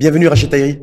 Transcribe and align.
Bienvenue 0.00 0.28
Rachid 0.28 0.48
Tahiri. 0.48 0.78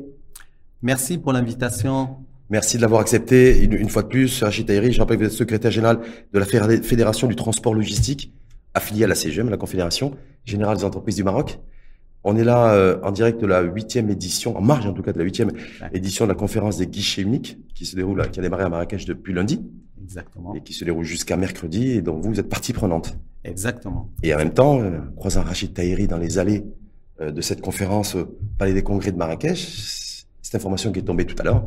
Merci 0.84 1.18
pour 1.18 1.34
l'invitation. 1.34 2.18
Merci 2.52 2.78
de 2.78 2.84
l'avoir 2.84 3.02
accepté 3.02 3.64
une, 3.64 3.90
fois 3.90 4.04
de 4.04 4.10
plus. 4.10 4.44
Rachid 4.44 4.68
Tahiri, 4.68 4.94
je 4.94 5.00
rappelle 5.00 5.18
que 5.18 5.24
vous 5.24 5.30
êtes 5.32 5.36
secrétaire 5.36 5.72
général 5.72 6.02
de 6.32 6.38
la 6.38 6.46
Fédération 6.46 7.28
du 7.28 7.36
transport 7.36 7.74
logistique, 7.74 8.32
affiliée 8.76 9.06
à 9.06 9.08
la 9.08 9.16
CGM, 9.16 9.50
la 9.50 9.58
Confédération 9.58 10.12
Générale 10.46 10.78
des 10.78 10.84
entreprises 10.84 11.16
du 11.16 11.24
Maroc. 11.24 11.60
On 12.24 12.38
est 12.38 12.44
là 12.44 12.76
euh, 12.76 13.00
en 13.02 13.10
direct 13.10 13.42
de 13.42 13.48
la 13.48 13.62
huitième 13.62 14.12
édition, 14.12 14.56
en 14.56 14.62
marge 14.62 14.86
en 14.86 14.94
tout 14.94 15.02
cas 15.02 15.14
de 15.14 15.18
la 15.18 15.24
huitième 15.24 15.50
édition 15.94 16.26
de 16.26 16.30
la 16.30 16.36
conférence 16.36 16.78
des 16.78 16.86
guichets 16.86 17.24
uniques 17.24 17.58
qui 17.74 17.88
se 17.88 17.96
déroule, 17.96 18.30
qui 18.30 18.38
a 18.40 18.44
démarré 18.44 18.66
à 18.66 18.70
Marrakech 18.70 19.06
depuis 19.06 19.34
lundi. 19.34 19.66
Exactement. 20.00 20.54
Et 20.54 20.62
qui 20.62 20.74
se 20.74 20.86
déroule 20.86 21.06
jusqu'à 21.06 21.38
mercredi. 21.38 21.90
Et 21.90 22.04
donc 22.04 22.24
vous, 22.24 22.30
vous 22.30 22.40
êtes 22.40 22.50
partie 22.50 22.72
prenante. 22.72 23.18
Exactement. 23.44 24.12
Et 24.22 24.36
en 24.36 24.38
même 24.38 24.54
temps, 24.54 24.80
euh, 24.80 25.00
croisant 25.16 25.42
Rachid 25.42 25.74
Tahiri 25.74 26.06
dans 26.06 26.20
les 26.20 26.38
allées 26.38 26.66
de 27.20 27.42
cette 27.42 27.62
conférence 27.62 28.16
au 28.16 28.38
Palais 28.58 28.74
des 28.74 28.84
Congrès 28.84 29.12
de 29.12 29.18
Marrakech, 29.18 30.26
cette 30.42 30.56
information 30.56 30.92
qui 30.92 31.00
est 31.00 31.04
tombée 31.04 31.26
tout 31.26 31.36
à 31.40 31.44
l'heure, 31.44 31.64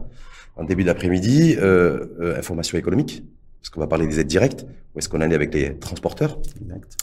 en 0.56 0.64
début 0.64 0.84
d'après-midi, 0.84 1.56
euh, 1.58 2.36
information 2.38 2.78
économique, 2.78 3.24
parce 3.60 3.70
qu'on 3.70 3.80
va 3.80 3.86
parler 3.86 4.06
des 4.06 4.20
aides 4.20 4.26
directes, 4.26 4.66
où 4.94 4.98
est-ce 4.98 5.08
qu'on 5.08 5.18
en 5.18 5.30
est 5.30 5.34
avec 5.34 5.52
les 5.54 5.76
transporteurs. 5.76 6.38
Exact. 6.62 6.96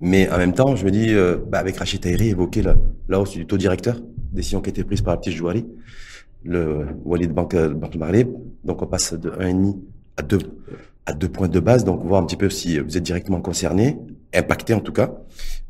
Mais 0.00 0.30
en 0.30 0.38
même 0.38 0.54
temps, 0.54 0.76
je 0.76 0.84
me 0.84 0.90
dis, 0.90 1.12
bah, 1.48 1.58
avec 1.58 1.76
Rachid 1.76 2.00
Tahiri, 2.00 2.28
évoquer 2.28 2.62
la, 2.62 2.76
la, 3.08 3.20
hausse 3.20 3.32
du 3.32 3.46
taux 3.46 3.58
directeur, 3.58 4.00
décision 4.32 4.60
qui 4.60 4.68
a 4.68 4.70
été 4.70 4.84
prise 4.84 5.02
par 5.02 5.14
la 5.14 5.18
petite 5.18 5.34
Jouari, 5.34 5.66
le 6.44 6.86
Walid 7.04 7.32
Banque, 7.32 7.56
Banque 7.56 7.96
Marley. 7.96 8.26
Donc 8.64 8.82
on 8.82 8.86
passe 8.86 9.14
de 9.14 9.30
1,5 9.30 9.76
à 10.16 10.22
2 10.22 10.38
à 11.06 11.12
deux 11.12 11.28
points 11.28 11.48
de 11.48 11.60
base, 11.60 11.84
donc 11.84 12.02
voir 12.04 12.22
un 12.22 12.26
petit 12.26 12.36
peu 12.36 12.48
si 12.48 12.78
vous 12.78 12.96
êtes 12.96 13.02
directement 13.02 13.40
concerné, 13.40 13.98
impacté 14.32 14.74
en 14.74 14.80
tout 14.80 14.92
cas. 14.92 15.14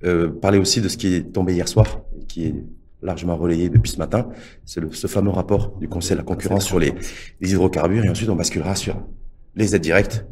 Euh, 0.05 0.29
parler 0.29 0.59
aussi 0.59 0.81
de 0.81 0.89
ce 0.89 0.97
qui 0.97 1.15
est 1.15 1.33
tombé 1.33 1.55
hier 1.55 1.67
soir, 1.67 2.03
qui 2.27 2.47
est 2.47 2.55
largement 3.03 3.37
relayé 3.37 3.69
depuis 3.69 3.91
ce 3.91 3.99
matin, 3.99 4.29
c'est 4.65 4.81
ce 4.95 5.07
fameux 5.07 5.31
rapport 5.31 5.77
du 5.79 5.89
Conseil 5.89 6.13
de 6.13 6.19
la 6.19 6.25
concurrence 6.25 6.65
sur 6.65 6.79
les, 6.79 6.95
les, 7.41 7.53
hydrocarbures, 7.53 8.05
et 8.05 8.09
ensuite 8.09 8.31
on 8.31 8.37
basculera 8.37 8.75
sur 8.75 8.97
les 9.55 9.77
aides 9.77 9.83
directes 9.83 10.25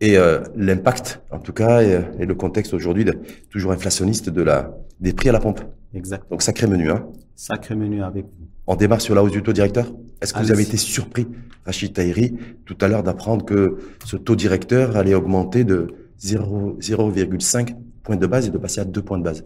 et 0.00 0.16
euh, 0.16 0.40
l'impact, 0.56 1.20
en 1.30 1.38
tout 1.38 1.52
cas, 1.52 1.82
et, 1.82 2.00
et 2.18 2.26
le 2.26 2.34
contexte 2.34 2.72
aujourd'hui 2.72 3.04
toujours 3.50 3.72
inflationniste 3.72 4.30
de 4.30 4.42
la 4.42 4.74
des 5.00 5.12
prix 5.12 5.28
à 5.28 5.32
la 5.32 5.40
pompe. 5.40 5.60
Exact. 5.94 6.30
Donc 6.30 6.42
sacré 6.42 6.66
menu, 6.66 6.90
hein. 6.90 7.06
Sacré 7.34 7.74
menu 7.74 8.02
avec 8.02 8.24
vous. 8.24 8.46
On 8.66 8.76
démarre 8.76 9.00
sur 9.00 9.14
la 9.14 9.22
hausse 9.22 9.32
du 9.32 9.42
taux 9.42 9.52
directeur. 9.52 9.92
Est-ce 10.20 10.34
que 10.34 10.38
vous 10.38 10.52
avez 10.52 10.62
été 10.62 10.76
surpris, 10.76 11.26
Rachid 11.64 11.92
Tahiri, 11.92 12.36
tout 12.66 12.76
à 12.80 12.88
l'heure 12.88 13.02
d'apprendre 13.02 13.44
que 13.44 13.78
ce 14.04 14.16
taux 14.16 14.36
directeur 14.36 14.96
allait 14.96 15.14
augmenter 15.14 15.64
de 15.64 15.88
0,5 16.22 17.74
points 18.02 18.16
de 18.16 18.26
base 18.26 18.46
et 18.46 18.50
de 18.50 18.58
passer 18.58 18.80
à 18.80 18.84
2 18.84 19.02
points 19.02 19.18
de 19.18 19.24
base? 19.24 19.44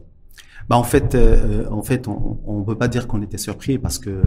Bah 0.68 0.76
en 0.76 0.82
fait, 0.82 1.14
euh, 1.14 1.68
en 1.70 1.82
fait, 1.82 2.08
on 2.08 2.60
ne 2.60 2.64
peut 2.64 2.76
pas 2.76 2.88
dire 2.88 3.06
qu'on 3.06 3.22
était 3.22 3.38
surpris 3.38 3.78
parce 3.78 3.98
que 3.98 4.22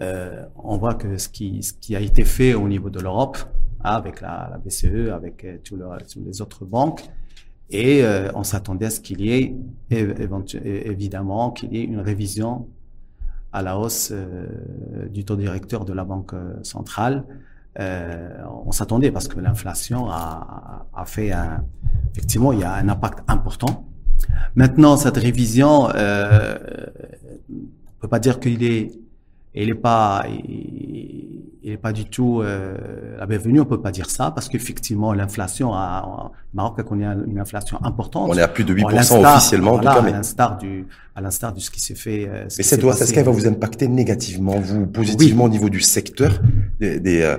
euh, 0.00 0.44
on 0.56 0.76
voit 0.76 0.94
que 0.94 1.16
ce 1.16 1.28
qui, 1.28 1.96
a 1.96 2.00
été 2.00 2.24
fait 2.24 2.54
au 2.54 2.68
niveau 2.68 2.90
de 2.90 3.00
l'Europe, 3.00 3.38
hein, 3.82 3.92
avec 3.92 4.20
la, 4.20 4.60
BCE, 4.64 5.10
avec 5.12 5.44
euh, 5.44 5.58
tous 5.64 5.78
les 6.24 6.42
autres 6.42 6.64
banques, 6.64 7.02
et 7.70 8.04
euh, 8.04 8.30
on 8.34 8.44
s'attendait 8.44 8.86
à 8.86 8.90
ce 8.90 9.00
qu'il 9.00 9.20
y 9.22 9.32
ait 9.32 9.56
évidemment 9.90 11.50
qu'il 11.50 11.72
y 11.74 11.78
ait 11.78 11.84
une 11.84 12.00
révision 12.00 12.68
à 13.52 13.62
la 13.62 13.78
hausse 13.78 14.12
du 15.10 15.24
taux 15.24 15.36
directeur 15.36 15.84
de 15.84 15.92
la 15.92 16.04
Banque 16.04 16.34
centrale. 16.62 17.24
On 17.78 18.70
s'attendait 18.70 19.10
parce 19.10 19.26
que 19.26 19.40
l'inflation 19.40 20.08
a, 20.10 20.86
a, 20.94 21.04
fait 21.06 21.32
un, 21.32 21.64
effectivement 22.12 22.52
il 22.52 22.60
y 22.60 22.64
a 22.64 22.74
un 22.74 22.88
impact 22.88 23.20
important. 23.26 23.88
Maintenant 24.54 24.96
cette 24.96 25.16
révision, 25.16 25.88
euh, 25.94 26.56
on 27.50 28.00
peut 28.00 28.08
pas 28.08 28.18
dire 28.18 28.40
qu'il 28.40 28.64
est, 28.64 28.92
il 29.54 29.70
est 29.70 29.74
pas, 29.74 30.24
il 30.28 31.70
n'est 31.70 31.76
pas 31.76 31.92
du 31.92 32.04
tout 32.04 32.42
euh, 32.42 32.76
la 33.18 33.26
bienvenue, 33.26 33.60
on 33.60 33.64
peut 33.64 33.80
pas 33.80 33.90
dire 33.90 34.08
ça, 34.10 34.30
parce 34.30 34.48
qu'effectivement, 34.48 35.12
l'inflation, 35.12 35.74
a, 35.74 36.30
Maroc 36.54 36.78
a 36.78 36.82
connu 36.82 37.04
une 37.04 37.38
inflation 37.38 37.82
importante. 37.82 38.28
On 38.30 38.34
est 38.34 38.42
à 38.42 38.48
plus 38.48 38.64
de 38.64 38.74
8% 38.74 39.24
officiellement, 39.24 39.72
en 39.72 39.78
tout 39.78 39.84
cas, 39.84 40.02
mais... 40.02 40.10
à 40.10 40.16
l'instar 40.16 40.58
du, 40.58 40.86
à 41.14 41.20
l'instar 41.20 41.52
de 41.52 41.60
ce 41.60 41.70
qui 41.70 41.80
s'est 41.80 41.94
fait. 41.94 42.28
Euh, 42.28 42.44
mais 42.56 42.62
cette 42.62 42.82
loi, 42.82 42.94
est-ce 42.94 43.12
qu'elle 43.12 43.24
va 43.24 43.32
vous 43.32 43.46
impacter 43.46 43.88
négativement, 43.88 44.60
vous, 44.60 44.86
positivement 44.86 45.44
au 45.44 45.48
niveau 45.48 45.68
du 45.68 45.80
secteur 45.80 46.40
des, 46.78 47.00
des 47.00 47.22
euh, 47.22 47.36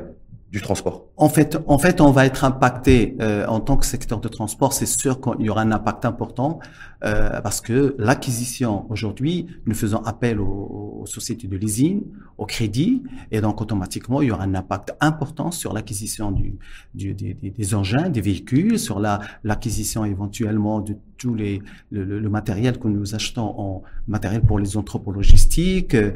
du 0.52 0.62
transport 0.62 1.08
En 1.18 1.28
fait, 1.28 1.58
en 1.68 1.78
fait, 1.78 2.00
on 2.00 2.12
va 2.12 2.26
être 2.26 2.46
impacté 2.46 3.18
euh, 3.20 3.46
en 3.48 3.60
tant 3.60 3.76
que 3.76 3.86
secteur 3.86 4.22
de 4.22 4.30
transport. 4.30 4.72
C'est 4.72 4.86
sûr 4.86 5.20
qu'il 5.20 5.46
y 5.46 5.50
aura 5.50 5.62
un 5.62 5.72
impact 5.74 6.06
important 6.06 6.60
euh, 7.04 7.42
parce 7.42 7.60
que 7.60 7.96
l'acquisition 8.00 8.86
aujourd'hui, 8.90 9.48
nous 9.66 9.76
faisons 9.76 9.98
appel 10.04 10.40
aux, 10.40 11.04
sociétés 11.06 11.48
de 11.48 11.58
leasing, 11.58 12.04
au 12.38 12.46
crédit, 12.46 13.04
et 13.32 13.40
donc 13.40 13.62
automatiquement, 13.62 14.22
il 14.22 14.30
y 14.30 14.32
aura 14.32 14.44
un 14.44 14.56
impact 14.56 14.96
important 15.00 15.52
sur 15.52 15.74
l'acquisition 15.74 16.32
du, 16.32 16.58
du 16.94 17.14
des, 17.14 17.34
des, 17.34 17.76
engins, 17.76 18.10
des 18.10 18.22
véhicules, 18.22 18.78
sur 18.80 19.00
la 19.00 19.20
l'acquisition 19.44 20.04
éventuellement 20.06 20.82
de 20.82 20.98
tous 21.18 21.34
les 21.34 21.62
le, 21.92 22.04
le, 22.04 22.30
matériel 22.30 22.78
que 22.78 22.88
nous 22.88 23.16
achetons 23.16 23.54
en 23.60 23.84
matériel 24.08 24.42
pour 24.42 24.60
les 24.60 24.78
entrepôts 24.78 25.12
logistiques. 25.12 25.96
Euh, 25.96 26.12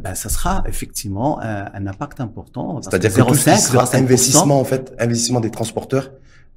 ben, 0.00 0.14
ça 0.14 0.28
sera 0.28 0.64
effectivement 0.66 1.40
un, 1.40 1.70
un 1.72 1.86
impact 1.86 2.20
important. 2.20 2.80
C'est-à-dire 2.82 3.12
que 3.14 3.22
tout 3.22 3.34
ce 3.34 3.96
investissement 3.96 4.60
en 4.60 4.64
fait, 4.64 4.94
investissement 4.98 5.40
des 5.40 5.50
transporteurs. 5.50 6.10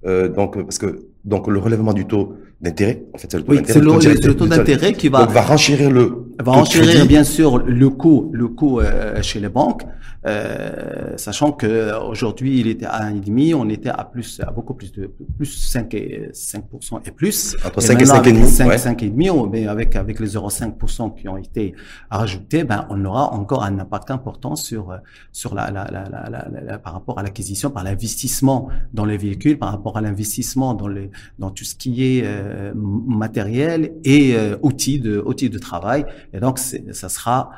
Euh, 0.05 0.29
donc 0.29 0.61
parce 0.61 0.77
que 0.77 1.07
donc 1.25 1.47
le 1.47 1.59
relèvement 1.59 1.93
du 1.93 2.05
taux 2.05 2.35
d'intérêt, 2.61 3.03
en 3.13 3.17
fait, 3.17 3.27
c'est 3.31 3.37
le 3.37 3.43
taux 3.43 3.51
oui, 3.51 3.57
d'intérêt. 3.57 3.79
C'est 4.21 4.27
le, 4.27 4.35
taux 4.35 4.45
d'intérêt 4.47 4.93
qui 4.93 5.09
va, 5.09 5.25
va 5.25 5.41
renchérir 5.41 5.89
le 5.91 6.27
va 6.39 6.51
enchérir 6.53 7.05
bien 7.05 7.23
sûr 7.23 7.57
le 7.57 7.89
coût, 7.89 8.29
le 8.33 8.47
coût 8.47 8.79
euh, 8.79 9.21
chez 9.21 9.39
les 9.39 9.49
banques, 9.49 9.83
euh, 10.25 11.13
sachant 11.17 11.51
que 11.51 11.93
aujourd'hui 12.09 12.59
il 12.59 12.67
était 12.67 12.85
à 12.85 13.09
1,5, 13.09 13.55
on 13.55 13.69
était 13.69 13.89
à 13.89 14.03
plus, 14.03 14.39
à 14.45 14.51
beaucoup 14.51 14.73
plus 14.73 14.91
de 14.91 15.09
plus 15.37 15.45
5 15.45 15.93
et 15.93 16.29
5 16.33 16.63
et 17.05 17.11
plus. 17.11 17.55
Entre 17.65 17.81
5 17.81 18.01
et 18.01 18.05
5 18.05 18.27
et 18.27 18.31
demi, 18.33 18.47
5, 18.47 18.67
ouais. 18.67 18.77
5 18.77 19.03
et 19.03 19.09
demi, 19.09 19.29
mais 19.51 19.67
avec 19.67 19.95
avec 19.95 20.19
les 20.19 20.35
0,5% 20.35 21.15
qui 21.15 21.27
ont 21.29 21.37
été 21.37 21.73
rajoutés, 22.09 22.63
ben 22.63 22.85
on 22.89 23.03
aura 23.05 23.33
encore 23.33 23.63
un 23.63 23.79
impact 23.79 24.11
important 24.11 24.55
sur 24.55 24.97
sur 25.31 25.55
la, 25.55 25.71
la, 25.71 25.85
la, 25.91 26.03
la, 26.09 26.47
la 26.61 26.77
par 26.77 26.93
rapport 26.93 27.19
à 27.19 27.23
l'acquisition, 27.23 27.69
par 27.69 27.83
l'investissement 27.83 28.69
dans 28.93 29.05
les 29.05 29.17
véhicules, 29.17 29.57
par 29.57 29.71
rapport 29.71 29.86
à 29.95 30.01
l'investissement 30.01 30.73
dans 30.73 30.89
les 30.89 31.09
dans 31.39 31.51
tout 31.51 31.63
ce 31.63 31.75
qui 31.75 32.03
est 32.03 32.23
euh, 32.25 32.73
matériel 32.75 33.93
et 34.03 34.35
euh, 34.35 34.57
outils 34.61 34.99
de 34.99 35.23
outils 35.25 35.49
de 35.49 35.59
travail. 35.59 36.05
Et 36.33 36.41
donc, 36.41 36.59
ça 36.59 37.07
sera 37.07 37.51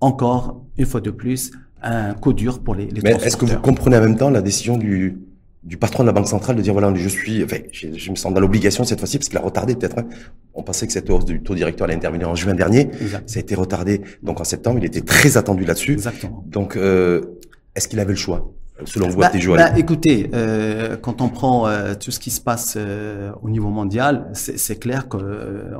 encore, 0.00 0.62
une 0.76 0.86
fois 0.86 1.00
de 1.00 1.10
plus, 1.10 1.50
un 1.82 2.14
coup 2.14 2.32
dur 2.32 2.60
pour 2.60 2.74
les, 2.74 2.86
les 2.86 3.00
Mais 3.02 3.12
est-ce 3.12 3.36
que 3.36 3.44
vous 3.44 3.58
comprenez 3.58 3.96
en 3.96 4.00
même 4.00 4.16
temps 4.16 4.30
la 4.30 4.42
décision 4.42 4.76
du, 4.76 5.18
du 5.64 5.78
patron 5.78 6.02
de 6.02 6.08
la 6.08 6.12
Banque 6.12 6.28
centrale 6.28 6.56
de 6.56 6.62
dire 6.62 6.72
voilà, 6.72 6.94
je 6.94 7.08
suis, 7.08 7.42
enfin, 7.42 7.56
je, 7.72 8.10
me 8.10 8.16
sens 8.16 8.32
dans 8.32 8.40
l'obligation 8.40 8.84
cette 8.84 8.98
fois-ci 8.98 9.18
parce 9.18 9.28
qu'il 9.28 9.38
a 9.38 9.42
retardé 9.42 9.74
peut-être. 9.74 9.98
Hein. 9.98 10.06
On 10.54 10.62
pensait 10.62 10.86
que 10.86 10.92
cette 10.92 11.08
hausse 11.10 11.24
du 11.24 11.42
taux 11.42 11.54
directeur 11.54 11.86
allait 11.86 11.96
intervenir 11.96 12.28
en 12.28 12.34
juin 12.34 12.54
dernier. 12.54 12.90
Ça 13.26 13.38
a 13.38 13.40
été 13.40 13.54
retardé 13.54 14.02
donc 14.22 14.40
en 14.40 14.44
septembre. 14.44 14.78
Il 14.78 14.84
était 14.84 15.00
très 15.00 15.36
attendu 15.36 15.64
là-dessus. 15.64 15.92
Exactement. 15.92 16.44
Donc, 16.46 16.76
euh, 16.76 17.38
est-ce 17.74 17.88
qu'il 17.88 17.98
avait 17.98 18.12
le 18.12 18.18
choix? 18.18 18.52
Selon 18.84 19.08
vous, 19.08 19.18
bah, 19.18 19.30
à 19.32 19.56
bah, 19.56 19.78
Écoutez, 19.78 20.30
euh, 20.34 20.96
quand 20.96 21.20
on 21.20 21.28
prend 21.28 21.66
euh, 21.66 21.94
tout 21.94 22.10
ce 22.10 22.18
qui 22.18 22.30
se 22.30 22.40
passe 22.40 22.74
euh, 22.76 23.32
au 23.42 23.50
niveau 23.50 23.68
mondial, 23.68 24.30
c'est 24.32 24.78
clair 24.78 25.08
qu'il 25.08 25.20
euh, 25.22 25.74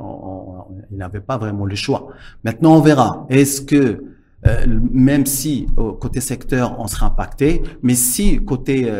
n'avait 0.91 1.19
pas 1.19 1.37
vraiment 1.37 1.65
le 1.65 1.75
choix. 1.75 2.07
Maintenant, 2.43 2.75
on 2.75 2.81
verra. 2.81 3.25
Est-ce 3.29 3.61
que 3.61 4.03
euh, 4.47 4.65
même 4.91 5.25
si 5.25 5.65
au 5.75 5.93
côté 5.93 6.21
secteur 6.21 6.79
on 6.79 6.87
sera 6.87 7.07
impacté, 7.07 7.63
mais 7.81 7.95
si 7.95 8.37
côté, 8.43 8.91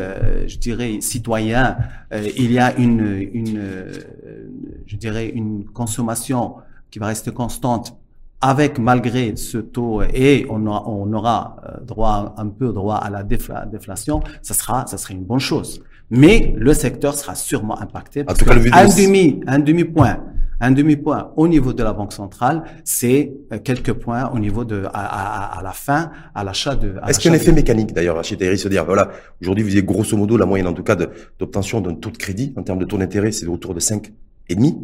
je 0.47 0.57
dirais, 0.57 0.97
citoyen, 1.01 1.77
il 2.11 2.51
y 2.51 2.59
a 2.59 2.75
une, 2.77 3.29
une 3.33 3.61
je 4.85 4.95
dirais, 4.97 5.29
une 5.29 5.65
consommation 5.65 6.55
qui 6.91 6.99
va 6.99 7.07
rester 7.07 7.31
constante 7.31 7.97
avec 8.41 8.79
malgré 8.79 9.35
ce 9.35 9.57
taux 9.57 10.01
et 10.01 10.45
on 10.49 10.65
aura, 10.67 10.87
on 10.87 11.11
aura 11.13 11.57
euh, 11.65 11.83
droit 11.83 12.35
un 12.37 12.47
peu 12.47 12.71
droit 12.71 12.97
à 12.97 13.09
la 13.09 13.23
déflation, 13.23 14.21
ça 14.41 14.53
sera 14.53 14.85
ça 14.87 14.97
serait 14.97 15.13
une 15.13 15.23
bonne 15.23 15.39
chose. 15.39 15.81
Mais 16.11 16.53
le 16.55 16.73
secteur 16.73 17.15
sera 17.15 17.33
sûrement 17.33 17.81
impacté 17.81 18.23
parce 18.23 18.39
que 18.39 18.49
un 18.49 18.85
demi 18.85 19.41
un 19.47 19.59
demi 19.59 19.83
point 19.83 20.19
un 20.59 20.71
demi 20.71 20.95
point 20.95 21.31
au 21.35 21.47
niveau 21.47 21.73
de 21.73 21.83
la 21.83 21.93
banque 21.93 22.13
centrale, 22.13 22.63
c'est 22.83 23.33
euh, 23.51 23.59
quelques 23.63 23.93
points 23.93 24.29
au 24.33 24.39
niveau 24.39 24.63
de 24.63 24.83
à, 24.93 25.57
à, 25.59 25.63
la 25.63 25.71
fin 25.71 26.11
à 26.33 26.43
l'achat 26.43 26.75
de. 26.75 26.95
Est-ce 27.07 27.19
qu'il 27.19 27.29
y 27.29 27.33
a 27.33 27.37
un 27.37 27.39
effet 27.39 27.51
mécanique 27.51 27.93
d'ailleurs 27.93 28.21
Thierry 28.21 28.57
se 28.57 28.67
dire 28.67 28.85
voilà 28.85 29.11
aujourd'hui 29.41 29.63
vous 29.63 29.71
avez 29.71 29.83
grosso 29.83 30.15
modo 30.15 30.37
la 30.37 30.45
moyenne 30.45 30.67
en 30.67 30.73
tout 30.73 30.83
cas 30.83 30.95
d'obtention 31.39 31.81
d'un 31.81 31.95
taux 31.95 32.11
de 32.11 32.17
crédit 32.17 32.53
en 32.55 32.63
termes 32.63 32.79
de 32.79 32.85
taux 32.85 32.97
d'intérêt 32.97 33.31
c'est 33.31 33.47
autour 33.47 33.73
de 33.73 33.79
5 33.79 34.11
et 34.49 34.55
demi. 34.55 34.77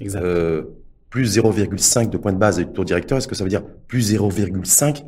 Exact. 0.00 0.22
Euh, 0.22 0.62
plus 1.10 1.38
0,5 1.38 2.10
de 2.10 2.16
point 2.16 2.32
de 2.32 2.38
base 2.38 2.58
du 2.58 2.66
taux 2.66 2.84
directeur, 2.84 3.18
est-ce 3.18 3.28
que 3.28 3.34
ça 3.34 3.44
veut 3.44 3.50
dire 3.50 3.64
plus 3.86 4.12
0,5 4.12 5.04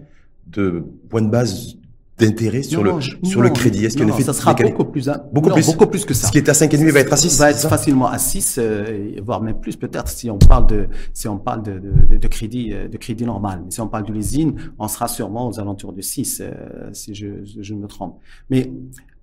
de 0.47 0.85
point 1.09 1.23
de 1.23 1.29
base 1.29 1.77
d'intérêt 2.19 2.63
sur 2.63 2.83
le 2.83 2.93
sur 3.01 3.43
le 3.43 3.51
crédit? 3.51 3.85
Est-ce 3.85 3.97
qu'il 3.97 4.07
y 4.07 4.11
a 4.11 4.13
un 4.13 4.15
effet 4.15 4.25
ça 4.25 4.33
sera 4.33 4.55
beaucoup 4.55 4.85
plus 4.85 5.11
beaucoup 5.33 5.51
plus 5.51 5.67
beaucoup 5.67 5.87
plus 5.87 6.05
que 6.05 6.15
ça. 6.15 6.27
Ce 6.27 6.33
qui 6.33 6.39
est 6.39 6.49
à 6.49 6.53
5,5 6.53 6.91
va 6.91 7.01
être 7.01 7.13
à 7.13 7.17
6. 7.17 7.39
Va 7.39 7.51
être 7.51 7.69
facilement 7.69 8.09
à 8.09 8.19
6 8.19 8.59
euh, 8.59 9.13
voire 9.23 9.41
même 9.41 9.61
plus 9.61 9.77
peut-être 9.77 10.09
si 10.09 10.31
on 10.31 10.39
parle 10.39 10.67
de 10.67 10.89
si 11.15 11.29
on 11.29 11.39
parle 11.39 11.63
de, 11.63 11.81
de, 12.09 12.17
de, 12.17 12.29
crédit 12.29 12.73
euh, 12.73 12.89
de 12.89 12.97
crédit 12.97 13.25
normal. 13.25 13.63
Mais 13.65 13.71
si 13.71 13.81
on 13.81 13.89
parle 13.89 14.05
du 14.05 14.13
leasing, 14.13 14.55
on 14.79 14.89
sera 14.89 15.09
sûrement 15.09 15.49
aux 15.49 15.61
alentours 15.61 15.93
de 15.93 16.01
6 16.01 16.41
euh, 16.41 16.91
si 16.93 17.15
je 17.15 17.27
je 17.61 17.75
me 17.75 17.87
trompe. 17.87 18.19
Mais 18.51 18.71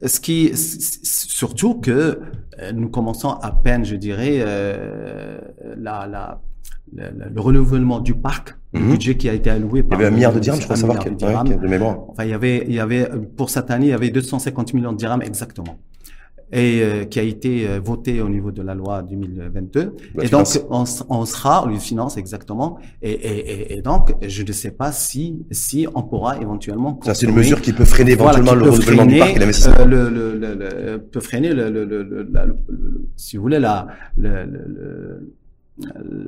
ce 0.05 0.19
qui 0.19 0.51
surtout 0.55 1.75
que 1.75 2.19
nous 2.73 2.89
commençons 2.89 3.29
à 3.29 3.51
peine, 3.51 3.85
je 3.85 3.95
dirais, 3.95 4.39
la, 5.77 6.05
la 6.05 6.41
le, 6.93 7.39
renouvellement 7.39 7.99
du 7.99 8.13
parc, 8.13 8.55
le 8.73 8.79
mhm. 8.79 8.91
budget 8.91 9.17
qui 9.17 9.29
a 9.29 9.33
été 9.33 9.49
alloué 9.49 9.83
par. 9.83 9.99
Il 9.99 10.03
y 10.03 10.05
avait 10.05 10.13
un 10.13 10.15
milliard 10.15 10.33
de 10.33 10.39
dirhams, 10.39 10.59
je 10.59 10.65
crois 10.65 10.75
savoir, 10.75 10.99
qu'il 10.99 11.13
y 11.13 11.15
de 11.15 11.67
mémoire. 11.67 11.99
Enfin, 12.09 12.23
il 12.23 12.29
y 12.29 12.33
avait, 12.33 12.65
il 12.67 12.73
y 12.73 12.79
avait, 12.79 13.09
pour 13.37 13.49
cette 13.49 13.71
année, 13.71 13.87
il 13.87 13.91
y 13.91 13.93
avait 13.93 14.09
250 14.09 14.73
millions 14.73 14.91
de 14.91 14.97
dirhams 14.97 15.21
exactement 15.21 15.77
et 16.51 16.81
euh, 16.81 17.05
qui 17.05 17.19
a 17.19 17.23
été 17.23 17.67
euh, 17.67 17.79
voté 17.83 18.21
au 18.21 18.29
niveau 18.29 18.51
de 18.51 18.61
la 18.61 18.75
loi 18.75 19.01
2022. 19.01 19.95
et 20.21 20.27
donc, 20.29 20.47
on, 20.69 20.85
on, 21.09 21.25
sera, 21.25 21.67
on 21.67 21.79
finance 21.79 22.17
exactement. 22.17 22.77
Et, 23.01 23.11
et, 23.11 23.77
et, 23.77 23.81
donc, 23.81 24.15
je 24.21 24.43
ne 24.43 24.51
sais 24.51 24.71
pas 24.71 24.91
si 24.91 25.45
si 25.51 25.87
on 25.95 26.03
pourra 26.03 26.37
éventuellement. 26.39 26.99
Ça, 27.03 27.13
c'est 27.13 27.25
une 27.25 27.35
mesure 27.35 27.61
qui 27.61 27.73
peut 27.73 27.85
freiner 27.85 28.11
éventuellement 28.11 28.53
le 28.53 28.69
renouvellement 28.69 29.05
du 29.05 29.17
parc 29.17 29.35
et 29.35 29.39
l'investissement. 29.39 29.75
Euh, 29.79 29.85
le, 29.85 30.09
le, 30.09 30.55
le, 30.55 30.97
peut 30.99 31.19
freiner 31.19 31.53
le, 31.53 31.69
le, 31.69 32.55
si 33.15 33.37
vous 33.37 33.43
voulez 33.43 33.59
la 33.59 33.87
le, 34.17 34.29
euh, 34.29 35.33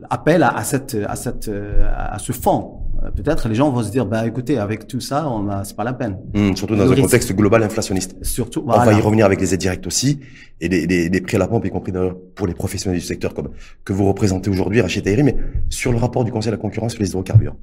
appel 0.09 0.43
à, 0.43 0.49
à, 0.57 0.63
cette, 0.63 0.97
à, 1.07 1.15
cette, 1.15 1.47
euh, 1.47 1.89
à 1.95 2.19
ce 2.19 2.31
fonds. 2.33 2.79
Euh, 3.03 3.11
peut-être 3.11 3.47
les 3.47 3.55
gens 3.55 3.69
vont 3.69 3.81
se 3.81 3.91
dire, 3.91 4.05
bah 4.05 4.27
écoutez, 4.27 4.57
avec 4.57 4.87
tout 4.87 4.99
ça, 4.99 5.29
on 5.29 5.47
a, 5.47 5.63
c'est 5.63 5.75
pas 5.75 5.85
la 5.85 5.93
peine. 5.93 6.17
Mmh, 6.33 6.55
surtout 6.55 6.75
dans 6.75 6.91
un 6.91 6.95
contexte 6.95 7.33
global 7.33 7.63
inflationniste. 7.63 8.17
Surtout. 8.23 8.63
On 8.67 8.77
va 8.77 8.93
y 8.93 9.01
revenir 9.01 9.25
avec 9.25 9.39
les 9.39 9.53
aides 9.53 9.59
directes 9.59 9.87
aussi 9.87 10.19
et 10.59 10.67
les, 10.67 10.85
les, 10.85 11.07
les 11.07 11.21
prix 11.21 11.37
à 11.37 11.39
la 11.39 11.47
pompe, 11.47 11.65
y 11.65 11.69
compris 11.69 11.93
pour 12.35 12.47
les 12.47 12.53
professionnels 12.53 12.99
du 12.99 13.05
secteur 13.05 13.33
comme 13.33 13.49
que 13.85 13.93
vous 13.93 14.05
représentez 14.05 14.49
aujourd'hui, 14.49 14.81
Rachid 14.81 15.03
Tahiri, 15.03 15.23
mais 15.23 15.37
sur 15.69 15.91
le 15.91 15.97
rapport 15.97 16.25
du 16.25 16.31
Conseil 16.31 16.51
de 16.51 16.57
la 16.57 16.61
concurrence 16.61 16.93
sur 16.93 17.01
les 17.01 17.09
hydrocarbures. 17.09 17.55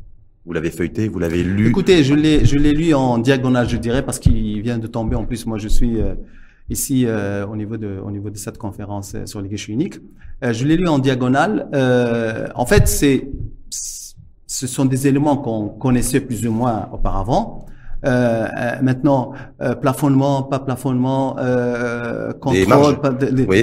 Vous 0.47 0.53
l'avez 0.53 0.71
feuilleté, 0.71 1.09
vous 1.09 1.19
l'avez 1.19 1.43
lu. 1.43 1.69
Écoutez, 1.69 2.03
je 2.05 2.15
l'ai, 2.15 2.45
je 2.45 2.57
l'ai 2.57 2.73
lu 2.73 2.95
en 2.95 3.19
diagonale, 3.19 3.69
je 3.69 3.77
dirais, 3.77 4.03
parce 4.03 4.19
qu'il 4.19 4.61
vient 4.63 4.79
de 4.79 4.87
tomber. 4.87 5.17
En 5.17 5.25
plus, 5.25 5.47
moi, 5.47 5.59
je 5.59 5.69
suis 5.69 5.99
ici 6.71 7.05
euh, 7.07 7.47
au 7.47 7.57
niveau 7.57 7.77
de 7.77 8.01
au 8.05 8.11
niveau 8.11 8.31
de 8.31 8.37
cette 8.37 8.59
conférence 8.59 9.15
euh, 9.15 9.27
sur 9.27 9.41
les 9.41 9.49
guichets 9.49 9.73
uniques. 9.73 9.99
Euh, 10.43 10.53
je 10.53 10.65
l'ai 10.65 10.77
lu 10.77 10.89
en 10.89 10.99
diagonale. 10.99 11.69
en 12.55 12.67
fait, 12.67 12.89
c'est 12.89 13.29
ce 14.47 14.67
sont 14.67 14.85
des 14.85 15.09
éléments 15.09 15.37
qu'on 15.37 15.69
connaissait 15.69 16.21
plus 16.21 16.47
ou 16.47 16.53
moins 16.53 16.89
auparavant. 16.93 17.67
maintenant, 18.83 19.33
plafonnement, 19.81 20.43
pas 20.45 20.61
plafonnement, 20.61 21.37
contrôle, 22.41 22.95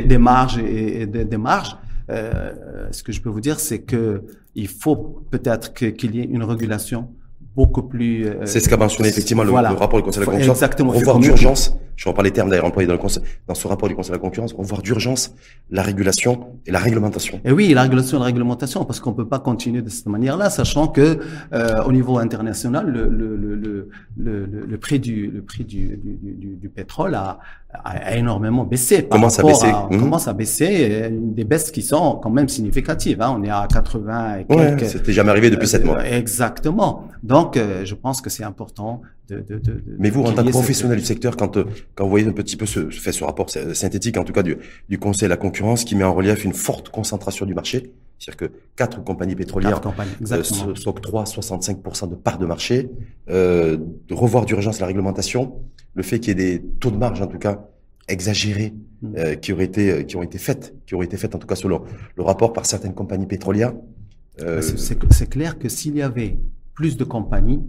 des 0.08 0.18
marges, 0.18 0.58
et, 0.58 1.06
des, 1.06 1.38
marges. 1.38 1.78
ce 2.10 3.04
que 3.04 3.12
je 3.12 3.22
peux 3.22 3.30
vous 3.30 3.42
dire, 3.42 3.60
c'est 3.60 3.84
que 3.84 4.24
il 4.56 4.68
faut 4.68 4.98
peut-être 5.32 5.74
qu'il 5.74 6.16
y 6.16 6.20
ait 6.20 6.26
une 6.26 6.44
régulation 6.44 7.10
beaucoup 7.56 7.84
plus. 7.84 8.26
Euh, 8.26 8.46
c'est 8.46 8.60
ce 8.60 8.70
qu'a 8.70 8.78
mentionné 8.78 9.10
effectivement 9.10 9.44
le, 9.44 9.52
rapport 9.52 10.00
du 10.00 10.04
Conseil 10.04 10.22
de 10.22 10.26
la 10.26 10.32
concurrence. 10.32 10.58
Exactement. 10.58 10.92
Revoir 10.92 11.20
d'urgence. 11.20 11.76
Je 11.98 12.10
reprends 12.10 12.24
les 12.24 12.32
termes 12.32 12.50
d'ailleurs 12.50 12.66
employés 12.66 12.88
dans, 12.88 12.94
le 12.94 13.00
conseil, 13.00 13.22
dans 13.48 13.54
ce 13.54 13.68
rapport 13.68 13.88
du 13.88 13.96
Conseil 13.96 14.12
de 14.12 14.16
la 14.16 14.22
concurrence. 14.22 14.54
Revoir 14.54 14.82
d'urgence 14.82 15.36
la 15.70 15.84
régulation 15.84 16.48
et 16.66 16.72
la 16.72 16.80
réglementation. 16.80 17.40
Et 17.46 17.52
oui, 17.52 17.74
la 17.74 17.84
régulation 17.84 18.18
et 18.18 18.20
la 18.22 18.26
réglementation, 18.26 18.86
parce 18.86 19.00
qu'on 19.00 19.14
peut 19.14 19.28
pas 19.28 19.40
continuer 19.40 19.82
de 19.82 19.90
cette 19.90 20.08
manière-là, 20.08 20.50
sachant 20.50 20.88
que 20.88 21.20
euh, 21.54 21.84
au 21.84 21.92
niveau 21.92 22.18
international, 22.18 22.88
le, 22.88 23.08
le, 23.08 23.36
le, 23.36 23.90
le, 24.18 24.46
le 24.46 24.78
prix 24.78 25.00
du 25.00 25.30
le 25.30 25.42
prix 25.42 25.64
du, 25.64 25.98
du, 25.98 26.18
du, 26.22 26.56
du 26.56 26.70
pétrole 26.70 27.14
a, 27.14 27.40
a 27.74 28.16
énormément 28.16 28.64
baissé. 28.64 29.02
Par 29.04 29.18
commence 29.18 29.40
à 29.40 29.44
baisser. 29.44 29.68
À, 29.68 29.88
mmh. 29.90 30.00
Commence 30.00 30.28
à 30.28 30.34
baisser. 30.34 31.10
Des 31.12 31.44
baisses 31.44 31.72
qui 31.72 31.82
sont 31.82 32.20
quand 32.22 32.30
même 32.30 32.50
significatives. 32.50 33.22
Hein. 33.22 33.36
On 33.38 33.44
est 33.44 33.50
à 33.50 33.68
80 33.72 34.38
et 34.40 34.46
quelques. 34.46 34.86
C'était 34.86 35.14
jamais 35.14 35.30
arrivé 35.30 35.50
depuis 35.50 35.68
sept 35.68 35.86
mois. 35.86 36.00
Euh, 36.00 36.18
exactement. 36.18 37.08
Donc, 37.24 37.41
euh, 37.58 37.86
je 37.86 37.96
pense 37.96 38.22
que 38.22 38.30
c'est 38.30 38.44
important 38.44 39.02
de, 39.28 39.40
de, 39.40 39.58
de, 39.58 39.84
Mais 40.00 40.10
vous, 40.10 40.22
en 40.24 40.34
tant 40.34 40.44
que 40.44 40.50
professionnel 40.50 41.00
du 41.00 41.06
secteur, 41.06 41.38
quand, 41.38 41.58
euh, 41.58 41.66
quand 41.96 42.04
vous 42.04 42.10
voyez 42.10 42.28
un 42.28 42.32
petit 42.32 42.58
peu 42.58 42.66
ce, 42.66 42.90
fait 42.90 43.12
ce 43.12 43.24
rapport 43.24 43.50
synthétique, 43.50 44.18
en 44.18 44.24
tout 44.24 44.34
cas 44.34 44.44
du, 44.44 44.58
du 44.90 45.00
Conseil 45.00 45.24
de 45.24 45.30
la 45.30 45.38
concurrence, 45.38 45.84
qui 45.84 45.96
met 45.96 46.04
en 46.04 46.14
relief 46.14 46.44
une 46.44 46.54
forte 46.54 46.90
concentration 46.90 47.46
du 47.46 47.54
marché, 47.54 47.94
c'est-à-dire 48.22 48.50
que 48.50 48.56
quatre 48.76 49.04
compagnies 49.04 49.36
pétrolières 49.36 49.82
euh, 50.32 50.44
s'octroient 50.44 51.24
65% 51.24 52.10
de 52.10 52.16
parts 52.16 52.38
de 52.38 52.46
marché, 52.46 52.92
euh, 53.30 53.78
de 54.08 54.14
revoir 54.14 54.46
d'urgence 54.46 54.80
la 54.80 54.86
réglementation, 54.86 55.56
le 55.96 56.04
fait 56.04 56.20
qu'il 56.20 56.30
y 56.30 56.32
ait 56.32 56.60
des 56.60 56.64
taux 56.80 56.92
de 56.92 56.98
marge, 56.98 57.20
en 57.22 57.28
tout 57.28 57.40
cas, 57.40 57.68
exagérés, 58.08 58.76
mm. 59.02 59.16
euh, 59.18 59.36
qui 59.36 59.54
auraient 59.54 59.66
été, 59.66 60.06
qui 60.06 60.18
ont 60.18 60.24
été 60.24 60.38
faites, 60.38 60.76
qui 60.86 60.94
auraient 60.94 61.08
été 61.08 61.18
faites, 61.18 61.34
en 61.34 61.40
tout 61.40 61.48
cas, 61.48 61.56
selon 61.56 61.82
le 62.16 62.24
rapport 62.24 62.54
par 62.54 62.68
certaines 62.68 62.94
compagnies 62.94 63.26
pétrolières. 63.26 63.74
Euh, 64.40 64.62
c'est 64.62 65.30
clair 65.30 65.58
que 65.58 65.68
s'il 65.68 65.96
y 65.96 66.02
avait 66.04 66.38
plus 66.82 66.98
de 66.98 67.04
compagnies, 67.04 67.62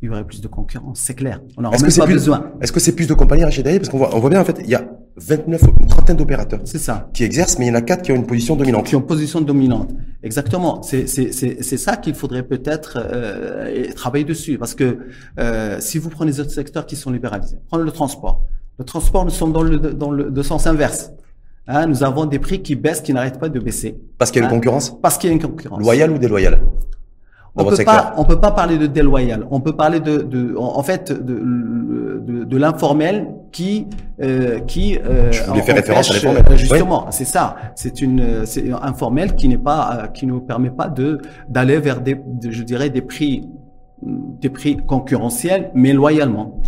il 0.00 0.06
y 0.06 0.08
aurait 0.10 0.24
plus 0.24 0.40
de 0.40 0.46
concurrence, 0.46 1.00
c'est 1.00 1.14
clair. 1.14 1.40
On 1.56 1.62
n'aurait 1.62 1.76
même 1.78 1.92
pas 1.92 2.06
besoin. 2.06 2.52
Est-ce 2.60 2.70
que 2.70 2.78
c'est 2.78 2.94
plus 2.94 3.08
de 3.08 3.14
compagnies 3.14 3.42
à 3.42 3.50
Parce 3.50 3.88
qu'on 3.88 3.98
voit, 3.98 4.14
on 4.14 4.20
voit 4.20 4.30
bien, 4.30 4.40
en 4.40 4.44
fait, 4.44 4.60
il 4.62 4.70
y 4.70 4.76
a 4.76 4.88
29, 5.16 5.60
une 5.80 5.86
trentaine 5.88 6.16
d'opérateurs. 6.16 6.60
C'est 6.64 6.78
ça. 6.78 7.10
Qui 7.12 7.24
exercent, 7.24 7.58
mais 7.58 7.66
il 7.66 7.68
y 7.70 7.72
en 7.72 7.74
a 7.74 7.82
quatre 7.82 8.02
qui 8.02 8.12
ont 8.12 8.14
une 8.14 8.28
position 8.28 8.54
dominante. 8.54 8.86
Qui 8.86 8.94
ont 8.94 9.00
une 9.00 9.06
position 9.06 9.40
dominante. 9.40 9.90
Exactement. 10.22 10.82
C'est, 10.82 11.08
c'est, 11.08 11.32
c'est, 11.32 11.64
c'est 11.64 11.76
ça 11.76 11.96
qu'il 11.96 12.14
faudrait 12.14 12.44
peut-être 12.44 12.96
euh, 12.96 13.92
travailler 13.96 14.24
dessus. 14.24 14.56
Parce 14.56 14.76
que 14.76 14.98
euh, 15.40 15.78
si 15.80 15.98
vous 15.98 16.10
prenez 16.10 16.30
les 16.30 16.38
autres 16.38 16.52
secteurs 16.52 16.86
qui 16.86 16.94
sont 16.94 17.10
libéralisés, 17.10 17.58
prenez 17.68 17.82
le 17.82 17.90
transport. 17.90 18.44
Le 18.78 18.84
transport, 18.84 19.24
nous 19.24 19.32
sommes 19.32 19.52
dans 19.52 19.64
le, 19.64 19.78
dans 19.78 20.12
le 20.12 20.42
sens 20.44 20.68
inverse. 20.68 21.10
Hein, 21.66 21.86
nous 21.86 22.02
avons 22.02 22.24
des 22.24 22.38
prix 22.38 22.62
qui 22.62 22.74
baissent, 22.74 23.00
qui 23.00 23.12
n'arrêtent 23.12 23.38
pas 23.38 23.48
de 23.48 23.60
baisser. 23.60 23.96
Parce 24.16 24.30
qu'il 24.30 24.40
y 24.40 24.44
a 24.44 24.48
une 24.48 24.52
hein. 24.52 24.56
concurrence? 24.56 24.98
Parce 25.02 25.18
qu'il 25.18 25.28
y 25.28 25.32
a 25.32 25.34
une 25.34 25.42
concurrence. 25.42 25.80
Loyale 25.80 26.12
ou 26.12 26.18
déloyale? 26.18 26.62
On 27.60 27.64
peut 27.70 27.84
pas, 27.84 28.14
on 28.16 28.24
peut 28.24 28.40
pas 28.40 28.50
parler 28.50 28.78
de 28.78 28.86
déloyal. 28.86 29.46
On 29.50 29.60
peut 29.60 29.74
parler 29.74 30.00
de, 30.00 30.18
de 30.18 30.54
en 30.56 30.82
fait, 30.82 31.12
de, 31.12 31.34
de, 32.26 32.44
de 32.44 32.56
l'informel 32.56 33.28
qui, 33.52 33.86
euh, 34.22 34.58
qui. 34.60 34.98
Euh, 34.98 35.30
Je 35.32 35.42
voulais 35.44 35.62
faire 35.62 35.76
référence 35.76 36.10
à 36.10 36.14
l'informel. 36.14 36.44
Euh, 36.50 36.56
justement, 36.56 37.06
c'est 37.10 37.24
ça. 37.24 37.56
C'est 37.74 38.00
une, 38.02 38.44
c'est 38.46 38.70
informel 38.82 39.34
qui 39.34 39.48
n'est 39.48 39.58
pas, 39.58 39.80
euh, 39.92 40.06
qui 40.08 40.26
ne 40.26 40.32
nous 40.32 40.40
permet 40.40 40.70
pas 40.70 40.88
de 40.88 41.20
d'aller 41.48 41.78
vers 41.78 42.00
des, 42.00 42.16
je 42.48 42.62
dirais, 42.62 42.90
des 42.90 43.02
prix, 43.02 43.48
des 44.02 44.50
prix 44.50 44.76
concurrentiels, 44.76 45.70
mais 45.74 45.92
loyalement. 45.92 46.58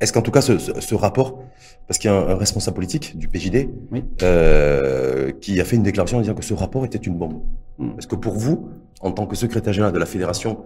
Est-ce 0.00 0.12
qu'en 0.12 0.22
tout 0.22 0.30
cas, 0.30 0.40
ce, 0.42 0.58
ce, 0.58 0.72
ce 0.80 0.94
rapport, 0.94 1.40
parce 1.88 1.98
qu'il 1.98 2.10
y 2.10 2.14
a 2.14 2.16
un, 2.16 2.36
responsable 2.36 2.74
politique 2.74 3.18
du 3.18 3.28
PJD 3.28 3.70
oui. 3.90 4.04
euh, 4.22 5.32
qui 5.40 5.58
a 5.58 5.64
fait 5.64 5.76
une 5.76 5.82
déclaration 5.82 6.18
en 6.18 6.20
disant 6.20 6.34
que 6.34 6.44
ce 6.44 6.52
rapport 6.52 6.84
était 6.84 6.98
une 6.98 7.14
bombe. 7.14 7.40
Hmm. 7.78 7.92
Est-ce 7.98 8.06
que 8.06 8.14
pour 8.14 8.34
vous, 8.34 8.68
en 9.00 9.10
tant 9.10 9.26
que 9.26 9.34
secrétaire 9.34 9.72
général 9.72 9.94
de 9.94 9.98
la 9.98 10.04
fédération 10.04 10.58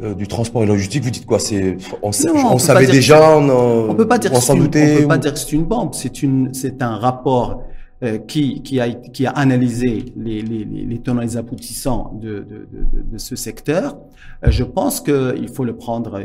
euh, 0.00 0.14
du 0.14 0.28
transport 0.28 0.62
et 0.62 0.66
logistique, 0.66 1.02
vous 1.02 1.10
dites 1.10 1.26
quoi? 1.26 1.40
C'est 1.40 1.76
on, 2.00 2.10
on, 2.10 2.58
savait 2.58 2.86
déjà, 2.86 3.36
on, 3.36 3.90
on 3.90 3.94
peut 3.96 4.06
pas 4.06 4.18
dire 4.18 4.30
que 4.30 4.38
c'est 4.38 4.54
une, 4.54 4.70
peut 4.70 5.08
pas 5.08 5.18
dire 5.18 5.32
que 5.32 5.38
c'est 5.38 5.52
une 5.52 5.64
bombe. 5.64 5.94
C'est 5.94 6.22
une, 6.22 6.54
c'est 6.54 6.80
un 6.80 6.96
rapport 6.96 7.64
euh, 8.02 8.18
qui 8.18 8.80
a 8.80 9.30
analysé 9.30 10.12
les 10.16 10.42
les 10.42 10.64
les 10.64 10.98
tenants 10.98 11.22
et 11.22 11.26
les 11.26 11.36
aboutissants 11.36 12.18
de 12.20 13.18
ce 13.18 13.36
secteur. 13.36 13.96
Euh, 14.44 14.50
je 14.50 14.64
pense 14.64 15.00
que 15.00 15.36
il 15.40 15.48
faut 15.48 15.64
le 15.64 15.76
prendre 15.76 16.20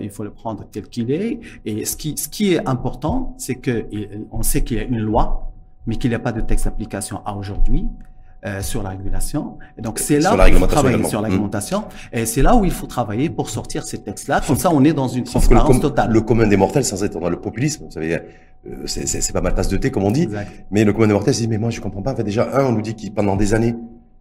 tel 0.72 0.88
qu'il 0.88 1.12
est. 1.12 1.40
Et 1.66 1.86
ce 1.86 1.96
qui 1.96 2.54
est 2.54 2.68
important, 2.68 3.36
c'est 3.38 3.56
que 3.56 3.86
on 4.32 4.42
sait 4.42 4.64
qu'il 4.64 4.78
y 4.78 4.80
a 4.80 4.84
une 4.84 5.00
loi, 5.00 5.52
mais 5.86 5.96
qu'il 5.98 6.10
n'y 6.10 6.16
a 6.16 6.20
pas 6.20 6.32
de 6.32 6.42
texte 6.42 6.66
d'application 6.66 7.22
à 7.26 7.36
aujourd'hui. 7.36 7.88
Euh, 8.46 8.62
sur 8.62 8.82
la 8.84 8.92
régulation. 8.92 9.58
Et 9.78 9.82
donc 9.82 10.00
c'est 10.00 10.18
là 10.18 10.34
où 10.34 10.48
il 10.48 10.54
faut 10.54 10.66
travailler 10.66 11.04
sur 11.04 11.22
la 11.22 11.28
réglementation. 11.28 11.84
Et 12.14 12.26
c'est 12.26 12.42
là 12.42 12.56
où 12.56 12.64
il 12.64 12.72
faut 12.72 12.88
travailler 12.88 13.30
pour 13.30 13.50
sortir 13.50 13.86
ces 13.86 13.98
textes-là. 13.98 14.40
Comme 14.48 14.56
ça, 14.56 14.72
on 14.72 14.82
est 14.86 14.94
dans 14.94 15.10
une 15.10 15.26
transparence 15.26 15.82
totale. 15.82 16.10
Le 16.10 16.22
commun 16.22 16.48
des 16.48 16.56
mortels, 16.56 16.86
sans 16.86 17.04
être 17.04 17.20
dans 17.20 17.30
le 17.30 17.42
populisme, 17.42 17.84
vous 17.84 17.92
savez, 17.92 18.14
euh, 18.16 18.84
c'est 18.86 19.34
pas 19.34 19.42
ma 19.42 19.52
tasse 19.52 19.68
de 19.68 19.76
thé 19.76 19.92
comme 19.92 20.06
on 20.06 20.12
dit. 20.12 20.30
Mais 20.72 20.86
le 20.86 20.94
commun 20.94 21.08
des 21.08 21.14
mortels 21.14 21.34
se 21.34 21.42
dit 21.42 21.50
mais 21.50 21.58
moi 21.58 21.70
je 21.70 21.82
comprends 21.82 22.02
pas. 22.02 22.14
En 22.14 22.16
fait, 22.16 22.24
déjà 22.24 22.50
un, 22.54 22.68
on 22.68 22.72
nous 22.72 22.82
dit 22.82 22.96
qu'il 22.96 23.14
pendant 23.14 23.36
des 23.36 23.54
années, 23.54 23.76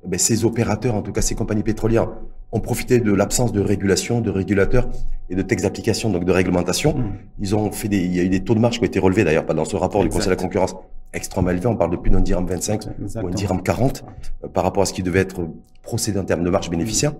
ben, 0.04 0.18
ces 0.18 0.44
opérateurs, 0.44 0.96
en 0.96 1.02
tout 1.02 1.12
cas 1.12 1.22
ces 1.22 1.36
compagnies 1.36 1.62
pétrolières, 1.62 2.08
ont 2.50 2.60
profité 2.60 2.98
de 2.98 3.12
l'absence 3.12 3.52
de 3.52 3.60
régulation, 3.60 4.20
de 4.20 4.30
régulateurs 4.30 4.88
et 5.30 5.36
de 5.36 5.42
textes 5.42 5.64
d'application, 5.64 6.10
donc 6.10 6.24
de 6.24 6.32
réglementation. 6.32 6.98
Mm. 6.98 7.12
Ils 7.38 7.54
ont 7.54 7.70
fait 7.70 7.86
des, 7.86 7.98
il 7.98 8.16
y 8.16 8.18
a 8.18 8.24
eu 8.24 8.30
des 8.30 8.42
taux 8.42 8.56
de 8.56 8.60
marge 8.60 8.78
qui 8.78 8.82
ont 8.82 8.86
été 8.86 8.98
relevés 8.98 9.22
d'ailleurs, 9.22 9.46
pas 9.46 9.54
dans 9.54 9.64
ce 9.64 9.76
rapport 9.76 10.02
du 10.02 10.08
Conseil 10.08 10.26
de 10.26 10.30
la 10.30 10.36
concurrence 10.36 10.74
extrêmement 11.12 11.50
élevé. 11.50 11.66
On 11.66 11.76
parle 11.76 11.90
de 11.90 11.96
plus 11.96 12.10
d'un 12.10 12.20
dirham 12.20 12.46
25 12.46 12.86
ou 13.22 13.26
un 13.26 13.30
dirham 13.30 13.62
40 13.62 14.04
euh, 14.44 14.48
par 14.48 14.64
rapport 14.64 14.82
à 14.82 14.86
ce 14.86 14.92
qui 14.92 15.02
devait 15.02 15.20
être 15.20 15.48
procédé 15.82 16.18
en 16.18 16.24
termes 16.24 16.44
de 16.44 16.50
marge 16.50 16.70
bénéficiaire. 16.70 17.14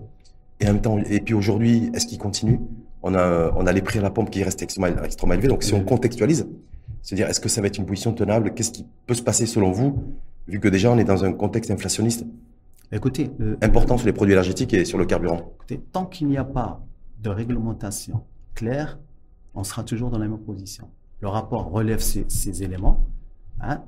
Et 0.60 0.68
en 0.68 0.72
même 0.72 0.82
temps, 0.82 0.98
et 0.98 1.20
puis 1.20 1.34
aujourd'hui, 1.34 1.90
est-ce 1.94 2.06
qu'il 2.06 2.18
continue? 2.18 2.60
On 3.02 3.14
a, 3.14 3.52
on 3.56 3.66
a 3.66 3.72
les 3.72 3.82
prix 3.82 4.00
à 4.00 4.02
la 4.02 4.10
pompe 4.10 4.30
qui 4.30 4.42
restent 4.42 4.62
extrêmement, 4.62 5.02
extrêmement 5.02 5.34
élevés. 5.34 5.48
Donc 5.48 5.62
si 5.62 5.72
on 5.72 5.84
contextualise, 5.84 6.48
c'est-à-dire 7.02 7.28
est-ce 7.28 7.40
que 7.40 7.48
ça 7.48 7.60
va 7.60 7.68
être 7.68 7.78
une 7.78 7.86
position 7.86 8.12
tenable? 8.12 8.54
Qu'est-ce 8.54 8.72
qui 8.72 8.84
peut 9.06 9.14
se 9.14 9.22
passer 9.22 9.46
selon 9.46 9.70
vous, 9.70 10.02
vu 10.48 10.58
que 10.58 10.68
déjà 10.68 10.90
on 10.90 10.98
est 10.98 11.04
dans 11.04 11.24
un 11.24 11.32
contexte 11.32 11.70
inflationniste? 11.70 12.26
Écoutez, 12.90 13.30
important 13.62 13.98
sur 13.98 14.06
les 14.06 14.12
produits 14.12 14.32
énergétiques 14.32 14.74
et 14.74 14.84
sur 14.84 14.98
le 14.98 15.04
carburant. 15.04 15.52
Écoutez, 15.56 15.80
tant 15.92 16.06
qu'il 16.06 16.26
n'y 16.26 16.38
a 16.38 16.44
pas 16.44 16.80
de 17.22 17.28
réglementation 17.30 18.22
claire, 18.54 18.98
on 19.54 19.62
sera 19.62 19.84
toujours 19.84 20.10
dans 20.10 20.18
la 20.18 20.26
même 20.26 20.38
position. 20.38 20.88
Le 21.20 21.28
rapport 21.28 21.70
relève 21.70 22.00
ces, 22.00 22.24
ces 22.28 22.62
éléments, 22.62 23.04
hein, 23.60 23.82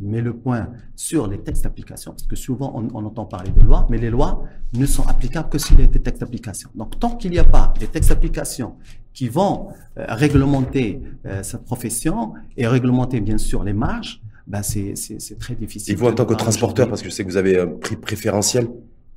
il 0.00 0.08
met 0.08 0.20
le 0.20 0.34
point 0.34 0.68
sur 0.96 1.26
les 1.26 1.38
textes 1.38 1.64
d'application, 1.64 2.12
parce 2.12 2.24
que 2.26 2.36
souvent 2.36 2.72
on, 2.74 2.88
on, 2.94 3.04
entend 3.04 3.24
parler 3.24 3.50
de 3.50 3.60
lois, 3.60 3.86
mais 3.90 3.98
les 3.98 4.10
lois 4.10 4.44
ne 4.74 4.86
sont 4.86 5.04
applicables 5.06 5.48
que 5.48 5.58
s'il 5.58 5.80
y 5.80 5.84
a 5.84 5.86
des 5.86 6.00
textes 6.00 6.20
d'application. 6.20 6.70
Donc 6.74 6.98
tant 6.98 7.16
qu'il 7.16 7.30
n'y 7.30 7.38
a 7.38 7.44
pas 7.44 7.72
des 7.78 7.86
textes 7.86 8.10
d'application 8.10 8.74
qui 9.12 9.28
vont 9.28 9.68
euh, 9.98 10.04
réglementer 10.08 11.00
euh, 11.26 11.42
cette 11.42 11.64
profession 11.64 12.32
et 12.56 12.66
réglementer 12.66 13.20
bien 13.20 13.38
sûr 13.38 13.62
les 13.64 13.72
marges, 13.72 14.20
ben 14.46 14.62
c'est 14.62 14.94
très 15.38 15.54
difficile. 15.54 15.92
Et 15.94 15.96
vous 15.96 16.06
en 16.06 16.12
tant 16.12 16.24
que 16.24 16.34
transporteur, 16.34 16.88
parce 16.88 17.02
que 17.02 17.08
je 17.08 17.14
sais 17.14 17.22
que 17.24 17.28
vous 17.30 17.36
avez 17.36 17.60
un 17.60 17.66
prix 17.68 17.96
préférentiel 17.96 18.68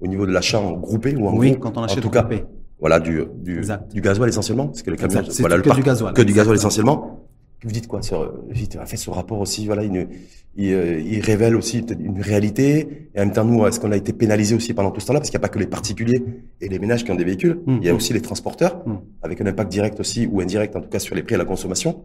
au 0.01 0.07
niveau 0.07 0.25
de 0.25 0.31
l'achat 0.31 0.59
en 0.59 0.73
groupé 0.73 1.15
ou 1.15 1.27
en 1.27 1.35
Oui, 1.37 1.57
quand 1.59 1.77
on 1.77 1.81
en 1.81 1.83
achète 1.85 2.01
tout 2.01 2.09
en 2.09 2.11
cas, 2.11 2.21
groupé. 2.21 2.45
Voilà, 2.79 2.99
du, 2.99 3.23
du, 3.37 3.61
du 3.93 4.01
gasoil 4.01 4.27
essentiellement, 4.29 4.67
parce 4.67 4.83
que 4.83 4.91
le 4.91 4.97
camion, 4.97 5.21
voilà, 5.39 5.55
que 5.55 5.61
le 5.61 5.67
parc- 5.69 5.77
du 5.79 5.83
gasoil. 5.83 6.13
que 6.13 6.21
du 6.21 6.33
gasoil 6.33 6.55
essentiellement. 6.57 7.14
Vous 7.63 7.71
dites 7.71 7.87
quoi 7.87 8.01
sur, 8.01 8.31
vite, 8.49 8.77
fait, 8.85 8.97
ce 8.97 9.09
rapport 9.09 9.39
aussi, 9.39 9.65
voilà, 9.65 9.83
il, 9.83 10.07
il, 10.55 10.71
euh, 10.73 10.99
il 11.01 11.19
révèle 11.21 11.55
aussi 11.55 11.79
une 11.99 12.21
réalité. 12.21 13.09
Et 13.15 13.19
en 13.19 13.25
même 13.25 13.33
temps, 13.33 13.45
nous, 13.45 13.65
est-ce 13.65 13.79
qu'on 13.79 13.91
a 13.91 13.97
été 13.97 14.13
pénalisé 14.13 14.55
aussi 14.55 14.73
pendant 14.73 14.91
tout 14.91 14.99
ce 14.99 15.07
temps-là? 15.07 15.19
Parce 15.19 15.29
qu'il 15.29 15.39
n'y 15.39 15.43
a 15.43 15.47
pas 15.47 15.53
que 15.53 15.59
les 15.59 15.67
particuliers 15.67 16.23
et 16.61 16.69
les 16.69 16.79
ménages 16.79 17.03
qui 17.03 17.11
ont 17.11 17.15
des 17.15 17.23
véhicules. 17.23 17.59
Mm. 17.65 17.77
Il 17.81 17.85
y 17.85 17.89
a 17.89 17.95
aussi 17.95 18.13
les 18.13 18.21
transporteurs, 18.21 18.83
Mm. 18.85 18.97
avec 19.23 19.41
un 19.41 19.47
impact 19.47 19.71
direct 19.71 19.99
aussi, 19.99 20.27
ou 20.31 20.41
indirect, 20.41 20.75
en 20.75 20.81
tout 20.81 20.89
cas, 20.89 20.99
sur 20.99 21.15
les 21.15 21.23
prix 21.23 21.35
à 21.35 21.37
la 21.39 21.45
consommation. 21.45 22.03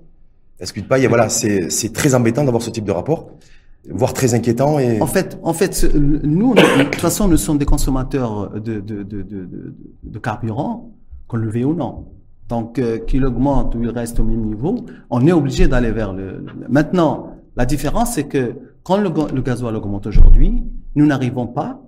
Est-ce 0.61 0.73
que 0.73 0.81
pas, 0.81 0.99
il 0.99 1.03
y 1.03 1.07
a, 1.07 1.09
voilà, 1.09 1.29
c'est, 1.29 1.93
très 1.93 2.15
embêtant 2.15 2.45
d'avoir 2.45 2.63
ce 2.63 2.71
type 2.71 2.85
de 2.85 2.93
rapport, 2.93 3.31
voire 3.89 4.13
très 4.13 4.35
inquiétant 4.35 4.79
et, 4.79 5.01
En 5.01 5.07
fait, 5.07 5.39
en 5.43 5.55
fait, 5.55 5.87
nous, 5.95 6.55
de 6.55 6.85
toute 6.85 6.95
façon, 7.01 7.29
nous 7.29 7.39
sommes 7.39 7.59
des 7.59 7.65
consommateurs 7.65 8.51
de, 8.51 8.81
de, 8.81 9.03
de, 9.03 9.23
de, 9.23 9.45
de, 9.45 9.75
de 10.03 10.19
carburant, 10.19 10.91
qu'on 11.29 11.39
le 11.39 11.49
veuille 11.51 11.65
ou 11.65 11.75
non. 11.75 12.07
Donc, 12.51 12.79
euh, 12.79 12.99
qu'il 12.99 13.25
augmente 13.25 13.75
ou 13.77 13.83
il 13.83 13.91
reste 13.91 14.19
au 14.21 14.25
même 14.25 14.45
niveau, 14.45 14.75
on 15.09 15.27
est 15.27 15.33
obligé 15.33 15.69
d'aller 15.69 15.93
vers 15.93 16.13
le, 16.13 16.27
le- 16.47 16.69
Maintenant, 16.69 17.37
la 17.57 17.65
différence, 17.65 18.15
c'est 18.15 18.25
que 18.35 18.55
quand 18.83 18.99
le, 18.99 19.11
le 19.35 19.41
gasoil 19.43 19.75
augmente 19.77 20.07
aujourd'hui, 20.07 20.63
nous 20.97 21.07
n'arrivons 21.07 21.47
pas 21.47 21.81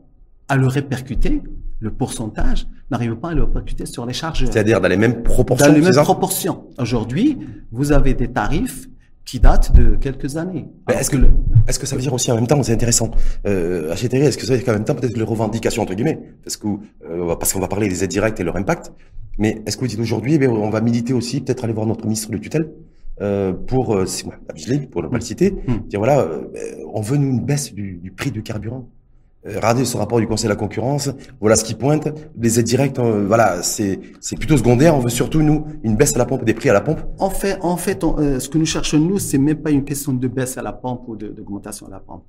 à 0.49 0.57
le 0.57 0.67
répercuter, 0.69 1.43
le 1.81 1.91
pourcentage, 1.91 2.67
n'arrivons 2.93 3.17
pas 3.17 3.31
à 3.31 3.35
le 3.35 3.43
répercuter 3.43 3.87
sur 3.87 4.07
les 4.07 4.13
charges 4.13 4.45
c'est-à-dire 4.45 4.81
dans 4.81 4.89
les 4.89 4.97
mêmes 4.97 5.23
proportions. 5.25 5.67
dans 5.67 5.75
les 5.75 5.81
mêmes 5.81 5.95
proportions. 6.05 6.65
Aujourd'hui, 6.79 7.39
vous 7.73 7.91
avez 7.91 8.15
des 8.15 8.29
tarifs 8.29 8.89
qui 9.25 9.41
datent 9.41 9.75
de 9.75 9.97
quelques 9.97 10.37
années. 10.37 10.69
Est-ce 10.89 11.11
que, 11.11 11.17
le- 11.17 11.29
est-ce 11.67 11.79
que 11.81 11.87
ça 11.87 11.97
veut 11.97 12.03
dire 12.03 12.13
aussi 12.13 12.31
en 12.31 12.37
même 12.37 12.47
temps, 12.47 12.63
c'est 12.63 12.73
intéressant, 12.73 13.11
euh, 13.47 13.93
est-ce 13.95 14.37
que 14.39 14.45
ça 14.47 14.53
veut 14.53 14.59
dire 14.59 14.67
qu'en 14.67 14.73
même 14.79 14.85
temps, 14.85 14.95
peut-être 14.95 15.15
que 15.15 15.19
les 15.19 15.25
revendications, 15.25 15.83
entre 15.83 15.95
guillemets, 15.95 16.21
parce 16.45 16.59
euh, 16.65 17.35
parce 17.37 17.53
qu'on 17.53 17.61
va 17.61 17.69
parler 17.69 17.89
des 17.89 18.05
aides 18.05 18.11
directes 18.11 18.39
et 18.41 18.45
leur 18.45 18.57
impact, 18.57 18.93
mais 19.39 19.63
est-ce 19.67 19.77
que 19.77 19.83
vous 19.83 19.89
dites 19.89 20.01
aujourd'hui, 20.01 20.39
eh 20.41 20.47
on 20.49 20.71
va 20.71 20.81
militer 20.81 21.13
aussi, 21.13 21.41
peut-être 21.41 21.65
aller 21.65 21.73
voir 21.73 21.87
notre 21.87 22.05
ministre 22.05 22.31
de 22.31 22.39
tutelle, 22.39 22.71
euh, 23.21 23.53
pour, 23.53 23.95
euh, 23.95 24.05
pour 24.91 25.03
ne 25.03 25.09
pas 25.09 25.17
le 25.17 25.21
citer, 25.23 25.51
Mm. 25.67 25.73
dire 25.89 26.01
voilà, 26.01 26.21
euh, 26.21 26.43
on 26.93 27.01
veut 27.03 27.17
nous 27.17 27.29
une 27.29 27.41
baisse 27.41 27.73
du, 27.73 27.95
du 28.03 28.11
prix 28.11 28.31
du 28.31 28.43
carburant. 28.43 28.89
Euh, 29.47 29.55
regardez 29.57 29.85
ce 29.85 29.97
rapport 29.97 30.21
du 30.21 30.27
Conseil 30.29 30.45
de 30.49 30.51
la 30.55 30.57
concurrence, 30.57 31.11
voilà 31.41 31.57
ce 31.57 31.65
qui 31.65 31.75
pointe. 31.75 32.09
Les 32.39 32.61
aides 32.61 32.65
directes, 32.67 32.99
euh, 33.01 33.25
voilà, 33.27 33.63
c'est 33.63 33.99
c'est 34.21 34.37
plutôt 34.37 34.57
secondaire. 34.57 34.95
On 34.97 35.01
veut 35.01 35.09
surtout 35.11 35.43
nous 35.43 35.65
une 35.83 35.97
baisse 35.97 36.15
à 36.15 36.19
la 36.19 36.27
pompe 36.27 36.45
des 36.45 36.55
prix 36.55 36.69
à 36.71 36.73
la 36.73 36.81
pompe. 36.81 37.01
En 37.19 37.29
fait, 37.31 37.59
en 37.61 37.77
fait, 37.77 38.05
on- 38.05 38.17
euh, 38.19 38.39
ce 38.39 38.49
que 38.49 38.57
nous 38.59 38.67
cherchons 38.67 38.99
nous, 39.01 39.19
c'est 39.19 39.39
même 39.39 39.57
pas 39.59 39.71
une 39.73 39.85
question 39.85 40.13
de 40.13 40.29
baisse 40.29 40.57
à 40.59 40.63
la 40.63 40.73
pompe 40.73 41.09
ou 41.09 41.17
d'augmentation 41.17 41.87
à 41.89 41.91
la 41.91 41.99
pompe. 42.01 42.23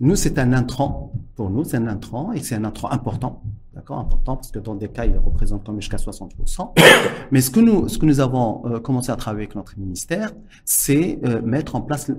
Nous, 0.00 0.16
c'est 0.16 0.38
un 0.38 0.52
intrant. 0.52 1.12
Pour 1.34 1.50
nous, 1.50 1.64
c'est 1.64 1.76
un 1.76 1.88
intrant 1.88 2.32
et 2.32 2.40
c'est 2.40 2.54
un 2.54 2.64
intrant 2.64 2.90
important. 2.90 3.42
D'accord, 3.74 3.98
important 3.98 4.36
parce 4.36 4.50
que 4.50 4.58
dans 4.58 4.74
des 4.74 4.88
cas, 4.88 5.04
il 5.06 5.16
représente 5.18 5.64
quand 5.64 5.72
même 5.72 5.80
jusqu'à 5.80 5.98
60%. 5.98 6.72
Mais 7.30 7.40
ce 7.40 7.50
que 7.50 7.60
nous, 7.60 7.88
ce 7.88 7.98
que 7.98 8.06
nous 8.06 8.20
avons 8.20 8.62
euh, 8.66 8.80
commencé 8.80 9.10
à 9.10 9.16
travailler 9.16 9.44
avec 9.44 9.54
notre 9.54 9.78
ministère, 9.78 10.32
c'est 10.64 11.18
euh, 11.24 11.42
mettre 11.42 11.76
en 11.76 11.80
place 11.80 12.10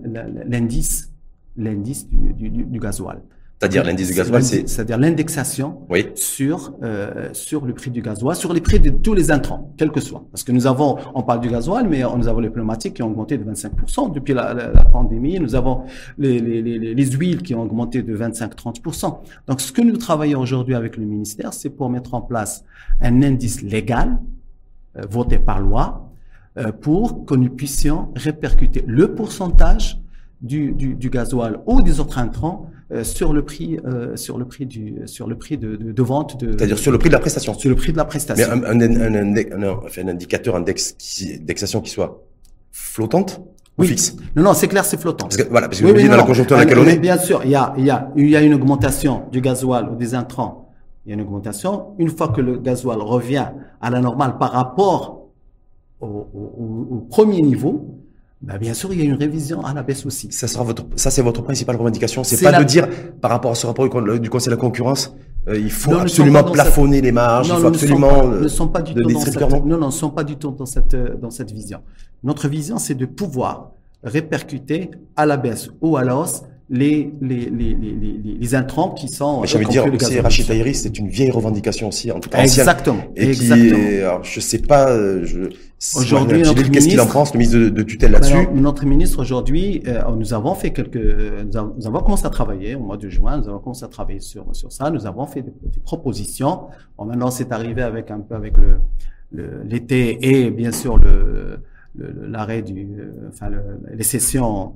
l'indice, 0.46 1.12
l'indice 1.58 2.08
du, 2.08 2.50
du 2.50 2.80
gasoil. 2.80 3.22
C'est-à-dire 3.60 3.84
l'indice 3.84 4.08
du 4.08 4.14
gasoil, 4.14 4.42
c'est 4.42 4.70
c'est-à-dire 4.70 4.98
l'indexation 4.98 5.80
oui. 5.90 6.08
sur 6.16 6.74
euh, 6.82 7.28
sur 7.34 7.66
le 7.66 7.74
prix 7.74 7.92
du 7.92 8.02
gasoil, 8.02 8.34
sur 8.38 8.54
les 8.54 8.62
prix 8.62 8.80
de 8.80 8.90
tous 8.90 9.14
les 9.14 9.32
intrants, 9.32 9.74
quels 9.76 9.92
que 9.92 10.00
soient. 10.00 10.24
Parce 10.32 10.44
que 10.44 10.54
nous 10.54 10.66
avons, 10.66 10.98
on 11.14 11.24
parle 11.24 11.42
du 11.42 11.50
gasoil, 11.50 11.86
mais 11.90 12.04
nous 12.18 12.30
avons 12.30 12.40
les 12.40 12.50
pneumatiques 12.50 12.94
qui 12.94 13.04
ont 13.04 13.08
augmenté 13.08 13.38
de 13.38 13.44
25% 13.44 14.14
depuis 14.14 14.34
la, 14.34 14.54
la, 14.54 14.72
la 14.72 14.86
pandémie. 14.86 15.40
Nous 15.42 15.56
avons 15.56 15.84
les, 16.18 16.40
les, 16.40 16.62
les, 16.62 16.94
les 16.94 17.12
huiles 17.12 17.42
qui 17.42 17.54
ont 17.54 17.62
augmenté 17.62 18.02
de 18.02 18.18
25-30%. 18.18 19.18
Donc, 19.48 19.60
ce 19.60 19.74
que 19.74 19.82
nous 19.82 19.98
travaillons 19.98 20.40
aujourd'hui 20.40 20.76
avec 20.76 20.96
le 20.96 21.04
ministère, 21.04 21.54
c'est 21.54 21.70
pour 21.70 21.90
mettre 21.90 22.14
en 22.14 22.22
place 22.22 22.64
un 23.02 23.22
indice 23.24 23.62
légal 23.62 24.20
euh, 24.96 25.02
voté 25.10 25.38
par 25.38 25.60
loi 25.60 26.10
euh, 26.58 26.72
pour 26.72 27.26
que 27.26 27.36
nous 27.36 27.50
puissions 27.50 28.08
répercuter 28.16 28.86
le 28.88 29.16
pourcentage 29.16 30.00
du, 30.42 30.72
du, 30.72 30.96
du 30.96 31.10
gasoil 31.10 31.60
ou 31.66 31.82
des 31.82 32.00
autres 32.00 32.20
intrants 32.20 32.72
euh, 32.92 33.04
sur 33.04 33.34
le 33.34 33.44
prix 33.44 33.78
euh, 33.86 34.16
sur 34.16 34.38
le 34.38 34.46
prix 34.46 34.66
du 34.66 35.00
sur 35.06 35.28
le 35.28 35.36
prix 35.38 35.58
de, 35.58 35.76
de, 35.76 35.92
de 35.92 36.04
vente 36.04 36.40
de 36.40 36.52
C'est-à-dire 36.54 36.78
sur 36.78 36.92
le 36.92 36.98
prix 36.98 37.10
de 37.10 37.14
la 37.14 37.20
prestation. 37.20 37.54
sur 37.54 37.70
le 37.70 37.76
prix 37.76 37.92
de 37.92 37.98
la 37.98 38.04
Mais 38.04 38.10
prestation. 38.10 38.50
un, 38.52 38.64
un, 38.64 38.82
un, 38.82 39.16
un, 39.16 39.36
un- 39.64 39.70
enfin, 39.86 40.02
un 40.06 40.08
indicateur 40.10 40.56
index 40.56 40.94
qui- 40.98 41.38
d'indexation 41.40 41.82
qui 41.82 41.92
soit 41.92 42.24
flottante 42.72 43.42
ou 43.78 43.82
Oui. 43.84 43.88
fixe. 43.90 44.16
Non, 44.36 44.44
non, 44.44 44.54
c'est 44.54 44.68
clair, 44.68 44.84
c'est 44.86 45.00
flottant. 45.00 45.26
Parce 45.28 45.38
que, 45.38 45.48
voilà, 45.50 45.68
parce 45.68 45.80
que 45.80 45.86
Oui, 45.86 45.92
vous 45.92 45.96
oui, 45.98 46.02
dites 46.04 46.12
non, 46.12 46.18
dans 46.18 46.24
la 46.24 46.28
conjoncture 46.28 46.56
dans 46.58 46.64
laquelle 46.64 46.80
on 46.80 46.86
est. 46.88 46.98
Bien 47.00 47.18
sûr, 47.18 47.42
il 47.46 47.52
y 47.52 47.56
a, 47.56 47.74
il 47.78 47.86
y 47.86 47.90
a, 47.90 48.12
il 48.16 48.30
y 48.30 48.36
a 48.36 48.42
une 48.42 48.54
augmentation 48.56 49.24
du 49.32 49.40
gasoil 49.42 49.90
ou 49.92 49.96
des 49.96 50.16
intrants. 50.16 50.72
Il 51.06 51.10
y 51.10 51.12
a 51.12 51.16
une 51.16 51.22
augmentation. 51.22 51.94
Une 52.00 52.10
fois 52.10 52.28
que 52.30 52.42
le 52.42 52.58
gasoil 52.58 53.00
revient 53.02 53.48
à 53.82 53.90
la 53.90 54.02
normale 54.02 54.38
par 54.38 54.52
rapport 54.52 55.28
au- 56.02 56.28
au 56.92 56.96
premier 57.10 57.42
niveau, 57.42 57.99
ben, 58.42 58.58
bien 58.58 58.74
sûr, 58.74 58.94
il 58.94 59.00
y 59.00 59.02
a 59.02 59.06
une 59.06 59.16
révision 59.16 59.66
à 59.66 59.74
la 59.74 59.84
baisse 59.84 60.06
aussi. 60.06 60.32
Ça 60.32 60.48
sera 60.48 60.64
votre, 60.64 60.86
ça 60.96 61.12
c'est 61.12 61.22
votre 61.22 61.42
principale 61.42 61.76
revendication. 61.76 62.24
C'est 62.24 62.42
pas 62.42 62.52
la- 62.52 62.60
de 62.60 62.64
dire 62.64 62.88
par 63.22 63.32
rapport 63.32 63.52
à 63.52 63.56
ce 63.56 63.68
rapport 63.68 63.84
du, 63.86 63.92
con- 63.92 64.18
du 64.18 64.30
Conseil 64.30 64.48
de 64.52 64.56
la 64.56 64.62
concurrence, 64.62 65.14
euh, 65.50 65.58
il 65.58 65.70
faut 65.72 65.92
Non, 65.92 66.00
absolument 66.00 66.44
plafonner 66.44 67.02
les 67.02 67.12
marges, 67.12 67.48
il 67.48 67.52
faut 67.54 67.58
nous 67.58 67.64
ne 67.64 67.68
absolument. 67.70 68.08
pas- 68.10 68.26
euh, 68.26 68.42
ne 68.42 68.48
sommes 68.48 68.72
pas 68.72 68.82
du 68.82 68.94
tout 68.94 69.02
dans 69.12 69.20
cette, 69.20 69.42
non, 69.42 69.66
non 69.66 69.78
non, 69.78 69.86
ne 69.88 69.92
sommes 69.92 70.14
pas 70.14 70.24
du 70.24 70.36
tout 70.38 70.52
dans 70.52 70.66
cette, 70.66 70.96
dans 71.20 71.30
cette 71.32 71.52
vision. 71.52 71.80
Notre 72.24 72.48
vision, 72.48 72.78
c'est 72.78 72.96
de 72.96 73.06
pouvoir 73.06 73.72
répercuter 74.04 74.92
à 75.18 75.26
la 75.26 75.36
baisse 75.38 75.70
ou 75.82 75.98
à 75.98 76.04
la 76.06 76.16
hausse 76.18 76.44
les, 76.72 77.12
les, 77.22 77.50
les, 77.50 77.74
les, 77.74 77.94
les, 77.96 78.38
les 78.40 78.56
intrants 78.56 78.92
qui 78.92 79.08
sont. 79.08 79.44
Y 79.44 79.66
dire, 79.70 79.86
aussi. 79.94 80.20
Rachid 80.20 80.46
Tahiri, 80.48 80.76
c'est 80.76 81.00
une 81.00 81.08
vieille 81.10 81.32
revendication 81.32 81.88
aussi, 81.88 82.12
en 82.12 82.20
tout 82.20 82.30
cas 82.30 82.38
ancienne. 82.44 82.62
Exactement. 82.62 83.04
Et 83.16 83.32
qui, 83.32 83.52
est- 83.52 84.02
alors, 84.04 84.24
je 84.24 84.40
sais 84.40 84.60
pas, 84.60 84.92
euh, 84.92 85.26
je, 85.26 85.40
Aujourd'hui, 85.96 86.42
qu'est-ce 86.72 86.90
qu'il 86.90 87.00
en 87.00 87.06
pense, 87.08 87.34
le 87.34 87.38
ministre 87.40 87.58
de, 87.58 87.70
de 87.70 87.84
tutelle 87.84 88.12
là-dessus? 88.12 88.48
Notre 88.54 88.86
ministre 88.86 89.20
aujourd'hui, 89.20 89.82
euh, 89.88 90.02
nous 90.16 90.34
avons 90.34 90.54
fait 90.54 90.72
quelques, 90.72 90.98
nous 90.98 91.56
avons, 91.58 91.74
nous 91.78 91.88
avons 91.88 92.00
commencé 92.02 92.26
à 92.26 92.30
travailler 92.30 92.76
au 92.76 92.82
mois 92.82 92.98
de 92.98 93.08
juin, 93.08 93.38
nous 93.38 93.48
avons 93.48 93.60
commencé 93.60 93.86
à 93.86 93.88
travailler 93.88 94.20
sur 94.20 94.46
sur 94.54 94.72
ça. 94.72 94.92
Nous 94.92 95.06
avons 95.08 95.26
fait 95.26 95.42
des, 95.42 95.54
des 95.74 95.80
propositions. 95.80 96.64
Bon, 96.98 97.06
maintenant, 97.06 97.32
c'est 97.32 97.52
arrivé 97.52 97.82
avec 97.82 98.12
un 98.12 98.20
peu 98.20 98.36
avec 98.36 98.56
le 98.58 98.82
l'été 99.66 100.18
et 100.22 100.50
bien 100.52 100.72
sûr 100.72 100.98
le- 100.98 101.62
l'arrêt 102.28 102.62
du, 102.62 102.82
euh, 103.00 103.30
enfin 103.30 103.50
le, 103.50 103.60
les 103.96 104.04
sessions. 104.04 104.74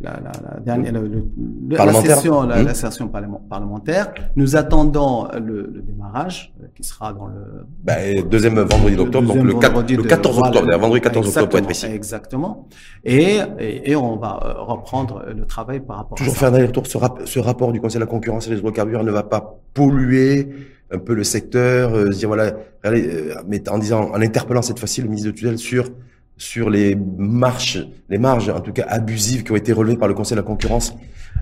La, 0.00 0.14
la, 0.14 0.32
la 0.54 0.58
dernière, 0.58 0.92
le, 0.94 1.02
le- 1.02 1.24
le- 1.68 1.76
Parlementaire. 1.76 2.16
session, 2.16 2.42
la, 2.42 2.60
Mmh. 2.60 2.66
la 2.66 2.74
session 2.74 3.06
parlement- 3.06 3.40
parlementaire. 3.48 4.12
Nous 4.34 4.56
attendons 4.56 5.28
le, 5.34 5.70
le 5.72 5.80
démarrage 5.80 6.52
euh, 6.60 6.66
qui 6.74 6.82
sera 6.82 7.12
dans 7.12 7.26
le 7.28 7.66
Bah, 7.84 7.92
deuxième 8.28 8.58
vendredi 8.58 8.96
d'octobre, 8.96 9.32
donc 9.32 9.44
le, 9.44 9.54
4, 9.54 9.72
vendredi 9.72 9.96
le 9.96 10.02
de- 10.02 10.08
14 10.08 10.34
voilà. 10.34 10.48
octobre, 10.50 10.66
d'ailleurs, 10.66 10.80
vendredi 10.80 11.00
14 11.02 11.28
octobre 11.28 11.48
pour 11.50 11.58
être 11.60 11.64
précis. 11.66 11.86
Exactement. 11.86 12.66
Et, 13.04 13.38
et, 13.60 13.92
et 13.92 13.94
on 13.94 14.16
va 14.16 14.40
euh, 14.44 14.62
reprendre 14.62 15.22
le 15.36 15.44
travail 15.44 15.78
par 15.78 15.98
rapport 15.98 16.18
Toujours 16.18 16.32
à 16.32 16.36
faire 16.36 16.48
un 16.48 16.54
aller-retour, 16.54 16.84
ce, 16.88 16.98
rap- 16.98 17.20
ce 17.24 17.38
rapport 17.38 17.70
du 17.70 17.80
Conseil 17.80 18.00
de 18.00 18.04
la 18.04 18.10
concurrence 18.10 18.48
et 18.48 18.50
des 18.50 18.56
hydrocarbures 18.56 19.04
ne 19.04 19.12
va 19.12 19.22
pas 19.22 19.60
polluer 19.72 20.48
un 20.90 20.98
peu 20.98 21.14
le 21.14 21.22
secteur, 21.22 21.94
euh, 21.94 22.10
se 22.10 22.18
dire 22.18 22.28
voilà, 22.28 22.54
allez, 22.82 23.06
euh, 23.06 23.34
mais 23.46 23.66
en 23.68 23.78
disant, 23.78 24.10
en 24.10 24.20
interpellant 24.20 24.62
cette 24.62 24.80
fois-ci 24.80 25.00
le 25.00 25.08
ministre 25.08 25.30
de 25.30 25.34
tutelle 25.36 25.58
sur 25.58 25.84
sur 26.36 26.70
les 26.70 26.96
marges, 26.96 27.88
les 28.08 28.18
marges 28.18 28.48
en 28.48 28.60
tout 28.60 28.72
cas 28.72 28.84
abusives 28.88 29.44
qui 29.44 29.52
ont 29.52 29.56
été 29.56 29.72
relevées 29.72 29.96
par 29.96 30.08
le 30.08 30.14
Conseil 30.14 30.36
de 30.36 30.40
la 30.40 30.46
concurrence 30.46 30.94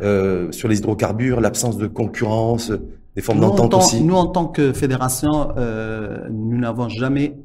euh, 0.03 0.51
sur 0.53 0.69
les 0.69 0.79
hydrocarbures, 0.79 1.41
l'absence 1.41 1.77
de 1.79 1.87
concurrence, 1.87 2.73
des 3.17 3.23
formes 3.23 3.41
d'entente 3.41 3.75
aussi. 3.75 4.03
nous, 4.03 4.15
en 4.15 4.27
tant 4.27 4.47
que 4.47 4.73
fédération, 4.73 5.53
euh, 5.57 6.29
nous 6.31 6.59
n'avons 6.59 6.89
jamais 6.89 7.37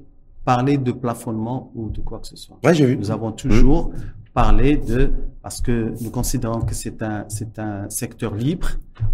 parlé 0.44 0.78
de 0.78 0.92
plafonnement 0.92 1.72
ou 1.76 1.90
de 1.90 2.02
quoi 2.02 2.20
que 2.20 2.28
ce 2.28 2.36
soit. 2.36 2.58
Ouais, 2.64 2.74
j'ai 2.74 2.86
vu. 2.86 2.98
Nous 2.98 3.12
avons 3.12 3.32
toujours 3.32 3.92
parlé 4.34 4.78
de, 4.78 5.12
parce 5.42 5.62
que 5.62 5.94
nous 6.02 6.12
considérons 6.12 6.62
que 6.62 6.76
c'est 6.76 7.02
un, 7.02 7.26
c'est 7.30 7.58
un 7.58 7.90
secteur 7.90 8.36
libre, 8.36 8.68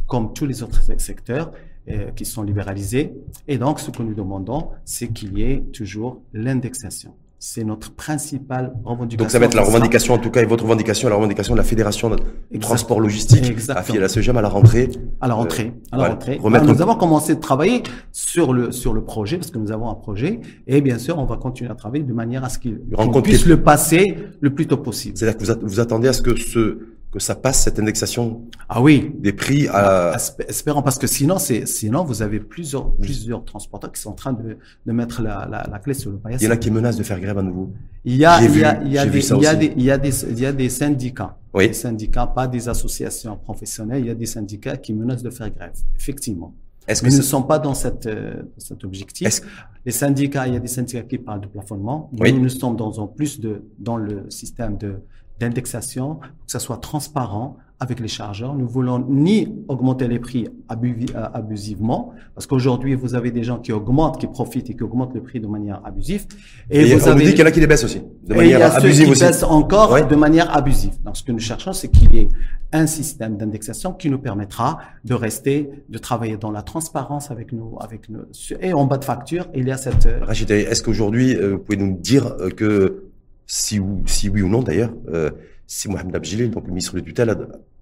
comme 0.08 0.34
tous 0.34 0.46
les 0.46 0.62
autres 0.62 0.82
secteurs 1.00 1.52
euh, 1.90 2.12
qui 2.12 2.26
sont 2.26 2.44
libéralisés. 2.44 3.14
Et 3.48 3.58
donc, 3.58 3.80
ce 3.80 3.92
que 3.92 4.04
nous 4.04 4.14
demandons, 4.14 4.70
c'est 4.84 5.10
qu'il 5.10 5.38
y 5.38 5.44
ait 5.44 5.62
toujours 5.74 6.22
l'indexation. 6.34 7.14
C'est 7.44 7.64
notre 7.64 7.92
principale 7.96 8.72
revendication. 8.86 9.18
Donc 9.18 9.32
ça 9.32 9.40
va 9.40 9.46
être 9.48 9.56
la 9.56 9.64
revendication, 9.64 10.14
en 10.14 10.20
tout 10.20 10.30
cas, 10.30 10.44
et 10.44 10.46
votre 10.46 10.64
revendication, 10.64 11.10
la 11.10 11.16
revendication 11.16 11.56
de 11.56 11.58
la 11.58 11.64
Fédération 11.64 12.12
de 12.12 12.58
Transport 12.60 13.00
Logistique, 13.00 13.58
affiliée 13.70 13.98
à 13.98 14.04
la 14.04 14.10
CEGEM 14.10 14.38
à 14.38 14.44
la 14.44 14.48
rentrée. 14.48 14.92
À 15.20 15.28
la 15.28 15.34
rentrée. 15.34 15.74
à 15.92 15.98
la 15.98 16.10
rentrée. 16.10 16.40
nous 16.40 16.82
avons 16.84 16.94
commencé 16.94 17.34
de 17.34 17.40
travailler 17.40 17.82
sur 18.12 18.54
le, 18.54 18.72
sur 18.72 18.94
le 18.94 19.04
projet, 19.04 19.38
parce 19.38 19.50
que 19.50 19.58
nous 19.58 19.72
avons 19.72 19.90
un 19.90 19.96
projet, 19.96 20.40
et 20.68 20.82
bien 20.82 21.00
sûr, 21.00 21.18
on 21.18 21.26
va 21.26 21.36
continuer 21.36 21.72
à 21.72 21.74
travailler 21.74 22.04
de 22.04 22.14
manière 22.14 22.44
à 22.44 22.50
ce 22.50 22.60
qu'il 22.60 22.80
puisse 23.24 23.48
le 23.48 23.64
passer 23.64 24.18
le 24.40 24.54
plus 24.54 24.68
tôt 24.68 24.78
possible. 24.78 25.18
C'est-à-dire 25.18 25.40
que 25.40 25.44
vous, 25.44 25.68
vous 25.68 25.80
attendez 25.80 26.10
à 26.10 26.14
ce 26.14 26.22
que 26.22 26.36
ce, 26.36 26.78
que 27.12 27.20
ça 27.20 27.36
passe 27.36 27.64
cette 27.64 27.78
indexation 27.78 28.44
ah 28.70 28.82
oui 28.82 29.12
des 29.20 29.34
prix 29.34 29.68
à 29.68 30.16
espérons 30.48 30.82
parce 30.82 30.98
que 30.98 31.08
sinon 31.08 31.38
c'est 31.40 31.66
sinon 31.66 32.04
vous 32.06 32.22
avez 32.22 32.40
plusieurs 32.40 32.94
plusieurs 32.96 33.44
transporteurs 33.44 33.92
qui 33.92 34.02
sont 34.02 34.12
en 34.12 34.14
train 34.14 34.34
de, 34.34 34.58
de 34.86 34.92
mettre 34.92 35.22
la, 35.22 35.48
la, 35.50 35.68
la 35.70 35.80
clé 35.80 35.94
sur 35.94 36.12
le 36.12 36.18
paillasson. 36.18 36.44
Il 36.44 36.48
y 36.48 36.50
en 36.50 36.54
a 36.54 36.58
qui 36.58 36.72
menacent 36.72 36.98
de 36.98 37.04
faire 37.04 37.20
grève 37.20 37.38
à 37.38 37.42
nouveau. 37.42 37.74
Il 38.06 38.16
y 38.16 38.26
a 38.26 38.42
il 38.42 38.58
y 38.58 38.64
a 38.64 38.82
il 38.82 38.92
y 38.94 38.98
a 38.98 39.06
des 39.06 39.30
il 39.30 39.42
y 39.42 39.48
a 39.48 39.56
des 39.56 39.74
il 39.76 39.84
y 39.84 39.92
a 39.92 39.98
des 39.98 40.24
il 40.32 40.40
y 40.40 40.46
a 40.46 40.54
des 40.54 40.70
syndicats 40.70 41.38
oui. 41.54 41.68
des 41.68 41.74
syndicats 41.74 42.28
pas 42.28 42.48
des 42.48 42.70
associations 42.70 43.36
professionnelles 43.38 44.02
il 44.02 44.08
y 44.08 44.12
a 44.12 44.16
des 44.16 44.26
syndicats 44.26 44.78
qui 44.78 44.94
menacent 44.94 45.24
de 45.24 45.30
faire 45.30 45.50
grève 45.50 45.74
effectivement. 45.96 46.54
Est-ce 46.88 47.04
que 47.04 47.10
nous 47.10 47.18
ne 47.18 47.22
sommes 47.22 47.46
pas 47.46 47.60
dans 47.60 47.76
cette 47.76 48.08
euh, 48.08 48.42
cet 48.58 48.84
objectif. 48.84 49.42
Les 49.86 49.92
syndicats, 49.92 50.48
il 50.48 50.54
y 50.54 50.58
a 50.58 50.60
des 50.60 50.68
syndicats 50.68 51.04
qui 51.04 51.18
parlent 51.18 51.42
de 51.42 51.48
plafonnement. 51.48 52.10
Oui. 52.20 52.34
Nous, 52.34 52.42
nous 52.42 52.50
sommes 52.50 52.76
dans 52.76 53.04
un 53.04 53.08
plus 53.08 53.40
de 53.40 53.64
dans 53.78 53.98
le 53.98 54.30
système 54.30 54.78
de 54.78 54.96
d'indexation, 55.42 56.16
que 56.16 56.52
ça 56.52 56.60
soit 56.60 56.78
transparent 56.78 57.58
avec 57.82 58.00
les 58.00 58.08
chargeurs. 58.08 58.54
Nous 58.54 58.68
voulons 58.68 59.04
ni 59.10 59.52
augmenter 59.68 60.08
les 60.08 60.20
prix 60.20 60.48
euh, 60.48 61.26
abusivement, 61.34 62.14
parce 62.36 62.46
qu'aujourd'hui, 62.46 62.94
vous 62.94 63.16
avez 63.16 63.32
des 63.32 63.44
gens 63.44 63.58
qui 63.58 63.72
augmentent, 63.72 64.20
qui 64.20 64.28
profitent 64.28 64.70
et 64.70 64.76
qui 64.76 64.84
augmentent 64.84 65.16
le 65.16 65.22
prix 65.22 65.40
de 65.40 65.48
manière 65.48 65.82
abusive. 65.84 66.28
Et, 66.70 66.94
vous 66.94 67.08
avez... 67.08 67.26
dit 67.26 67.32
qu'il 67.32 67.40
y 67.40 67.44
en 67.44 67.48
a 67.48 67.52
qui 67.52 67.60
les 67.60 67.66
baissent 67.66 67.84
aussi, 67.84 68.04
de 68.24 68.36
manière 68.36 68.44
et 68.44 68.46
il 68.46 68.60
y 68.60 68.64
a 68.64 68.74
abusive 68.76 69.08
ceux 69.08 69.14
qui 69.14 69.20
baissent 69.20 69.44
encore 69.44 70.08
de 70.08 70.16
manière 70.16 70.56
abusive. 70.56 70.94
Donc, 71.04 71.18
ce 71.18 71.24
que 71.24 71.32
nous 71.32 71.40
cherchons, 71.40 71.74
c'est 71.74 71.88
qu'il 71.88 72.14
y 72.14 72.20
ait 72.20 72.30
un 72.72 72.86
système 72.86 73.36
d'indexation 73.36 73.94
qui 73.94 74.12
nous 74.12 74.20
permettra 74.20 74.80
de 75.04 75.16
rester, 75.16 75.72
de 75.90 75.98
travailler 75.98 76.38
dans 76.38 76.52
la 76.52 76.62
transparence 76.62 77.32
avec 77.32 77.52
nous, 77.52 77.78
avec 77.82 78.10
nous. 78.10 78.22
Et 78.62 78.74
en 78.74 78.86
bas 78.86 79.00
de 79.00 79.06
facture, 79.06 79.48
il 79.56 79.68
y 79.68 79.72
a 79.72 79.78
cette... 79.78 80.06
Euh, 80.06 80.24
Rachid, 80.24 80.52
est-ce 80.52 80.84
qu'aujourd'hui, 80.84 81.36
euh, 81.36 81.54
vous 81.54 81.58
pouvez 81.58 81.78
nous 81.78 81.98
dire 81.98 82.36
que 82.56 83.11
si, 83.52 83.82
si 84.06 84.30
oui 84.30 84.42
ou 84.42 84.48
non 84.48 84.62
d'ailleurs, 84.62 84.94
euh, 85.10 85.30
si 85.68 85.90
Mohamed 85.90 86.16
Abjili, 86.16 86.48
donc 86.48 86.64
le 86.64 86.70
ministre 86.70 86.96
de 86.96 87.02
tutelle, 87.02 87.36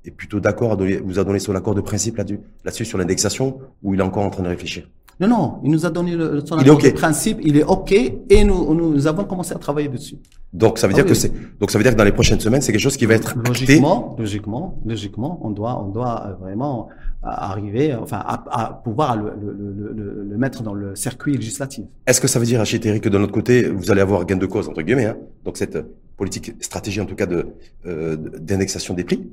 est 0.04 0.10
plutôt 0.10 0.40
d'accord, 0.40 0.76
vous 0.76 1.20
a 1.20 1.24
donné 1.24 1.38
son 1.38 1.54
accord 1.54 1.76
de 1.76 1.82
principe 1.82 2.18
là-dessus, 2.18 2.40
là-dessus 2.66 2.86
sur 2.86 2.98
l'indexation, 2.98 3.60
ou 3.84 3.94
il 3.94 4.00
est 4.00 4.04
encore 4.04 4.24
en 4.24 4.32
train 4.32 4.42
de 4.42 4.48
réfléchir? 4.48 4.90
Non, 5.20 5.28
non, 5.28 5.60
il 5.64 5.72
nous 5.72 5.86
a 5.86 5.90
donné 5.90 6.16
le, 6.16 6.42
son 6.46 6.58
accord 6.58 6.78
de 6.82 6.90
principe, 6.92 7.40
il 7.44 7.58
est 7.58 7.64
OK, 7.64 7.92
et 7.92 8.44
nous, 8.46 8.74
nous 8.74 9.06
avons 9.06 9.26
commencé 9.26 9.54
à 9.54 9.58
travailler 9.58 9.90
dessus. 9.90 10.18
Donc 10.54 10.80
ça 10.80 10.88
veut 10.88 10.94
dire 10.94 11.04
ah 11.06 11.10
que 11.10 11.14
c'est, 11.14 11.32
donc 11.60 11.72
ça 11.72 11.78
veut 11.78 11.84
dire 11.84 11.92
que 11.92 11.98
dans 11.98 12.06
les 12.06 12.14
prochaines 12.14 12.40
semaines, 12.40 12.62
c'est 12.62 12.72
quelque 12.72 12.82
chose 12.82 12.96
qui 12.96 13.06
va 13.06 13.16
être 13.16 13.36
logiquement, 13.38 14.16
logiquement, 14.18 14.80
logiquement, 14.86 15.40
on 15.44 15.52
doit, 15.52 15.84
on 15.84 15.90
doit 15.90 16.26
euh, 16.26 16.34
vraiment 16.36 16.88
arriver, 17.22 17.94
enfin, 17.96 18.24
à, 18.26 18.82
pouvoir 18.82 19.18
le, 19.18 19.34
le, 19.42 19.54
le, 19.54 20.24
le, 20.24 20.38
mettre 20.38 20.64
dans 20.64 20.74
le 20.74 20.96
circuit 20.96 21.36
législatif. 21.36 21.86
Est-ce 22.08 22.22
que 22.22 22.28
ça 22.28 22.40
veut 22.40 22.46
dire, 22.46 22.64
Thierry, 22.64 23.02
que 23.02 23.10
de 23.10 23.18
notre 23.18 23.34
côté, 23.34 23.68
vous 23.68 23.92
allez 23.92 24.00
avoir 24.00 24.26
gain 24.26 24.38
de 24.38 24.46
cause 24.46 24.70
entre 24.70 24.82
guillemets, 24.82 25.06
hein, 25.06 25.18
donc 25.44 25.58
cette 25.58 25.78
politique 26.16 26.54
stratégie 26.62 27.02
en 27.02 27.06
tout 27.06 27.16
cas 27.16 27.26
de 27.26 27.48
euh, 27.86 28.16
d'indexation 28.16 28.94
des 28.94 29.04
prix 29.04 29.30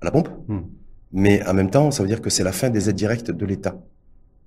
à 0.00 0.06
la 0.06 0.10
pompe, 0.10 0.28
hmm. 0.48 0.58
mais 1.12 1.46
en 1.46 1.54
même 1.54 1.70
temps, 1.70 1.92
ça 1.92 2.02
veut 2.02 2.08
dire 2.08 2.20
que 2.20 2.30
c'est 2.30 2.44
la 2.44 2.52
fin 2.52 2.68
des 2.68 2.90
aides 2.90 2.96
directes 2.96 3.30
de 3.30 3.46
l'État. 3.46 3.76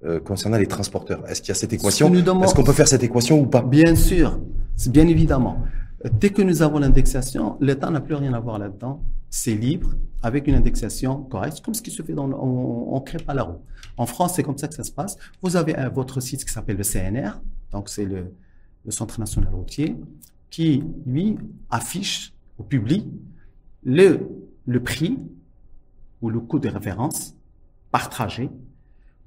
Euh, 0.05 0.19
concernant 0.19 0.57
les 0.57 0.67
transporteurs. 0.67 1.25
Est-ce 1.29 1.41
qu'il 1.41 1.47
y 1.47 1.51
a 1.53 1.55
cette 1.55 1.71
équation 1.71 2.13
Est-ce 2.13 2.53
qu'on 2.53 2.63
peut 2.65 2.73
faire 2.73 2.89
cette 2.89 3.03
équation 3.03 3.39
ou 3.39 3.45
pas 3.45 3.61
Bien 3.61 3.95
sûr, 3.95 4.37
bien 4.89 5.07
évidemment. 5.07 5.63
Dès 6.19 6.31
que 6.31 6.41
nous 6.41 6.61
avons 6.61 6.79
l'indexation, 6.79 7.55
l'État 7.61 7.89
n'a 7.89 8.01
plus 8.01 8.15
rien 8.15 8.33
à 8.33 8.39
voir 8.41 8.59
là-dedans. 8.59 9.01
C'est 9.29 9.53
libre, 9.53 9.91
avec 10.21 10.47
une 10.47 10.55
indexation 10.55 11.23
correcte, 11.23 11.61
comme 11.61 11.73
ce 11.73 11.81
qui 11.81 11.89
se 11.89 12.03
fait 12.03 12.11
dans, 12.11 12.29
on, 12.29 12.93
on 12.93 12.99
crée 12.99 13.17
pas 13.17 13.33
la 13.33 13.43
roue. 13.43 13.61
En 13.95 14.05
France, 14.05 14.33
c'est 14.35 14.43
comme 14.43 14.57
ça 14.57 14.67
que 14.67 14.73
ça 14.73 14.83
se 14.83 14.91
passe. 14.91 15.17
Vous 15.41 15.55
avez 15.55 15.73
votre 15.93 16.19
site 16.19 16.43
qui 16.43 16.51
s'appelle 16.51 16.75
le 16.75 16.83
CNR, 16.83 17.39
donc 17.71 17.87
c'est 17.87 18.03
le, 18.03 18.33
le 18.83 18.91
Centre 18.91 19.17
national 19.21 19.53
routier, 19.53 19.95
qui 20.49 20.83
lui 21.05 21.37
affiche 21.69 22.33
au 22.57 22.63
public 22.63 23.07
le 23.83 24.19
le 24.65 24.83
prix 24.83 25.17
ou 26.21 26.29
le 26.29 26.41
coût 26.41 26.59
de 26.59 26.67
référence 26.67 27.35
par 27.89 28.09
trajet. 28.09 28.49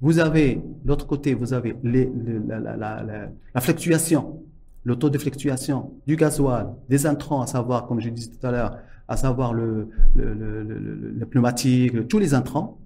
Vous 0.01 0.19
avez 0.19 0.61
l'autre 0.85 1.07
côté, 1.07 1.33
vous 1.33 1.53
avez 1.53 1.75
la, 1.83 3.61
fluctuation 3.61 4.41
le 4.87 4.95
taux 4.95 5.09
de 5.09 5.17
fluctuation 5.17 5.91
du 6.07 6.15
gasoil, 6.15 6.73
des 6.87 7.05
intrants, 7.05 7.41
à 7.41 7.47
savoir, 7.47 7.87
comme 7.87 7.99
je 7.99 8.09
disais 8.09 8.31
tout 8.31 8.47
à 8.47 8.51
l'heure, 8.51 8.77
à 9.09 9.17
savoir 9.17 9.53
le, 9.53 9.89
le, 10.15 11.25
pneumatique, 11.29 12.07
tous 12.07 12.19
les 12.19 12.33
intrants. 12.33 12.77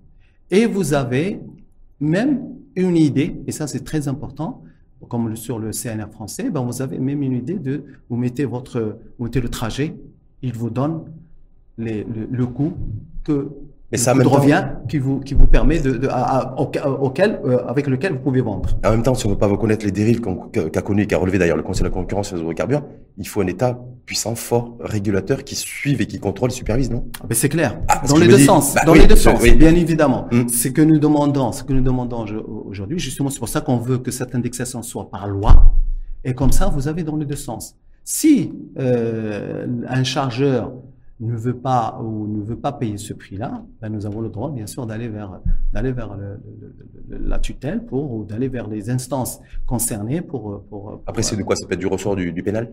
Et 0.50 0.66
vous 0.66 0.96
avez 0.96 1.40
même 2.00 2.42
une 2.76 2.98
idée, 2.98 3.40
et 3.46 3.52
ça 3.52 3.68
c'est 3.68 3.84
très 3.84 4.08
important, 4.08 4.64
comme 5.10 5.36
sur 5.36 5.60
le 5.60 5.70
CNR 5.72 6.10
français, 6.12 6.50
ben 6.50 6.62
vous 6.62 6.82
avez 6.82 6.98
même 6.98 7.22
une 7.22 7.34
idée 7.34 7.60
de, 7.60 7.84
vous 8.10 8.18
mettez 8.18 8.46
votre, 8.46 8.98
vous 9.20 9.26
mettez 9.26 9.40
le 9.40 9.50
trajet, 9.50 9.96
il 10.42 10.54
vous 10.54 10.72
donne 10.72 11.04
le, 11.78 12.04
le 12.32 12.46
coût 12.48 12.74
que 13.24 13.50
mais 13.92 13.98
ça 13.98 14.14
de 14.14 14.26
revient 14.26 14.64
qui 14.88 15.00
vous 15.00 15.20
qui 15.20 15.34
vous 15.34 15.48
permet 15.48 15.80
de, 15.80 15.92
de 15.92 16.08
à, 16.10 16.56
auquel 16.58 17.40
euh, 17.46 17.66
avec 17.68 17.88
lequel 17.88 18.14
vous 18.14 18.20
pouvez 18.20 18.42
vendre. 18.42 18.70
En 18.86 18.92
même 18.92 19.04
temps, 19.04 19.14
si 19.16 19.26
on 19.26 19.30
ne 19.30 19.34
veut 19.34 19.40
pas 19.40 19.48
reconnaître 19.48 19.86
les 19.86 19.92
dérives 19.92 20.22
qu'a 20.22 20.82
connu 20.82 21.08
qu'a 21.08 21.18
relevé 21.18 21.38
d'ailleurs 21.38 21.58
le 21.58 21.64
Conseil 21.64 21.84
de 21.84 21.90
la 21.90 21.94
concurrence 21.94 22.32
et 22.32 22.36
des 22.36 22.42
hydrocarbures, 22.42 22.84
il 23.18 23.28
faut 23.28 23.42
un 23.42 23.48
État 23.48 23.78
puissant, 24.06 24.36
fort, 24.36 24.78
régulateur 24.80 25.44
qui 25.44 25.56
suive 25.56 26.02
et 26.02 26.08
qui 26.08 26.20
contrôle, 26.20 26.52
supervise, 26.52 26.90
non? 26.90 27.06
Ah, 27.20 27.26
Mais 27.30 27.36
c'est 27.36 27.50
clair. 27.50 27.80
Ah, 27.88 28.02
dans, 28.08 28.18
les 28.18 28.28
deux 28.28 28.40
sens, 28.40 28.76
bah 28.76 28.82
dans 28.86 28.94
les 28.94 29.08
deux 29.08 29.16
sens. 29.16 29.42
bien 29.42 29.76
évidemment. 29.76 30.28
Hum. 30.32 30.48
Ce 30.50 30.70
que 30.70 30.82
nous 30.82 31.00
demandons, 31.00 31.52
ce 31.52 31.64
que 31.64 31.74
nous 31.74 31.82
demandons 31.82 32.26
aujourd'hui, 32.66 33.00
justement, 33.00 33.30
c'est 33.30 33.40
pour 33.40 33.50
ça 33.50 33.62
qu'on 33.62 33.78
veut 33.78 33.98
que 33.98 34.12
cette 34.12 34.36
indexation 34.36 34.82
soit 34.82 35.10
par 35.10 35.28
loi. 35.28 35.74
Et 36.24 36.34
comme 36.34 36.52
ça, 36.52 36.68
vous 36.68 36.88
avez 36.88 37.04
dans 37.04 37.18
les 37.18 37.26
deux 37.26 37.36
sens. 37.36 37.76
Si 38.04 38.54
euh, 38.80 39.68
un 39.88 40.04
chargeur 40.04 40.72
ne 41.22 41.36
veut 41.36 41.56
pas 41.56 42.00
ou 42.04 42.28
ne 42.28 42.42
veut 42.42 42.56
pas 42.66 42.74
payer 42.74 42.98
ce 42.98 43.14
prix-là, 43.14 43.64
ben 43.80 43.90
nous 43.90 44.06
avons 44.06 44.22
le 44.22 44.30
droit, 44.30 44.52
bien 44.52 44.68
sûr, 44.68 44.86
d'aller 44.86 45.08
vers 45.08 45.40
d'aller 45.74 45.94
vers 45.94 46.12
le, 46.16 46.30
la 47.34 47.40
tutelle 47.40 47.86
pour 47.86 48.12
ou 48.14 48.24
d'aller 48.26 48.50
vers 48.50 48.68
les 48.68 48.90
instances 48.90 49.40
concernées 49.66 50.22
pour 50.22 50.64
pour. 50.70 51.02
Après, 51.06 51.24
c'est 51.24 51.38
de 51.38 51.44
quoi? 51.44 51.56
Ça 51.56 51.66
peut 51.68 51.76
être 51.76 51.80
du 51.80 51.88
ressort 51.88 52.16
du, 52.16 52.34
du 52.34 52.44
pénal? 52.44 52.72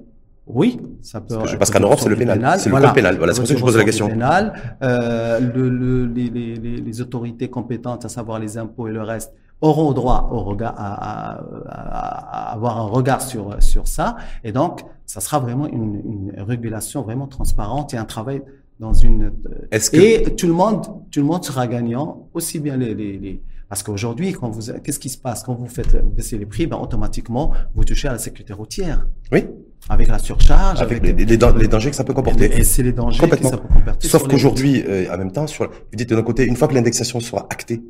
Oui, 0.51 0.81
ça 1.03 1.21
peut. 1.21 1.37
Parce, 1.37 1.57
parce 1.57 1.71
qu'en 1.71 1.81
Europe, 1.81 2.01
c'est 2.01 2.09
le 2.09 2.17
pénal. 2.17 2.41
C'est 2.59 2.71
le 2.71 2.77
code 2.81 2.95
pénal. 2.95 3.17
Voilà, 3.19 3.35
c'est 3.35 3.41
pour 3.41 3.49
ça 3.49 3.55
que 3.55 3.61
je 3.61 3.65
pose 3.65 3.77
la 3.77 3.85
question. 3.85 4.09
Pénal, 4.09 4.55
euh, 4.83 5.41
le, 5.41 6.07
les, 6.07 6.31
les, 6.31 6.55
les 6.57 7.01
autorités 7.03 7.49
compétentes, 7.51 8.07
à 8.07 8.09
savoir 8.09 8.39
les 8.39 8.57
impôts 8.57 8.89
et 8.89 8.93
le 8.93 9.03
reste, 9.03 9.35
auront 9.61 9.93
droit 9.93 10.29
au 10.33 10.41
regard, 10.41 10.75
à, 10.77 10.95
à, 10.95 11.41
à, 11.69 12.53
avoir 12.53 12.79
un 12.79 12.87
regard 12.87 13.23
sur 13.23 13.63
sur 13.63 13.89
ça, 13.89 14.17
et 14.45 14.53
donc 14.53 14.85
ça 15.07 15.21
sera 15.21 15.39
vraiment 15.39 15.67
une, 15.67 16.31
une 16.35 16.43
régulation 16.43 17.03
vraiment 17.03 17.27
transparente 17.27 17.95
et 17.95 17.97
un 17.97 18.05
travail 18.05 18.43
dans 18.79 18.93
une 18.93 19.33
que... 19.73 19.97
et 19.97 20.37
tout 20.37 20.47
le 20.47 20.53
monde 20.53 20.87
tout 21.11 21.21
le 21.21 21.27
monde 21.27 21.45
sera 21.45 21.67
gagnant, 21.67 22.29
aussi 22.35 22.61
bien 22.61 22.77
les, 22.77 22.95
les, 22.95 23.19
les 23.19 23.43
parce 23.69 23.83
qu'aujourd'hui, 23.83 24.33
quand 24.33 24.49
vous, 24.49 24.73
qu'est-ce 24.83 24.99
qui 24.99 25.11
se 25.11 25.19
passe? 25.19 25.43
Quand 25.43 25.55
vous 25.55 25.67
faites 25.67 26.03
baisser 26.15 26.39
les 26.39 26.47
prix 26.47 26.67
Ben 26.67 26.79
automatiquement, 26.79 27.53
vous 27.75 27.85
touchez 27.85 28.09
à 28.09 28.13
la 28.13 28.19
sécurité 28.19 28.55
routière. 28.55 29.07
Oui. 29.31 29.45
Avec 29.91 30.09
la 30.09 30.19
surcharge, 30.19 30.81
avec, 30.81 31.03
les, 31.03 31.13
les, 31.13 31.25
les, 31.25 31.37
dangers 31.37 31.91
que 31.91 31.97
ça 31.97 32.05
peut 32.05 32.15
comporter. 32.15 32.47
Et, 32.59 32.65
c'est 32.65 32.83
les 32.83 32.93
dangers 32.93 33.29
que 33.29 33.45
ça 33.45 33.57
peut 33.57 33.69
comporter. 33.69 34.09
Sauf 34.09 34.27
qu'aujourd'hui, 34.27 34.83
euh, 34.87 35.13
en 35.13 35.19
même 35.19 35.33
temps, 35.33 35.47
sur, 35.47 35.69
vous 35.69 35.97
dites 35.97 36.11
notre 36.11 36.25
côté, 36.25 36.45
une 36.47 36.57
fois 36.57 36.69
que 36.69 36.75
l'indexation 36.75 37.21
sera 37.21 37.47
actée, 37.51 37.83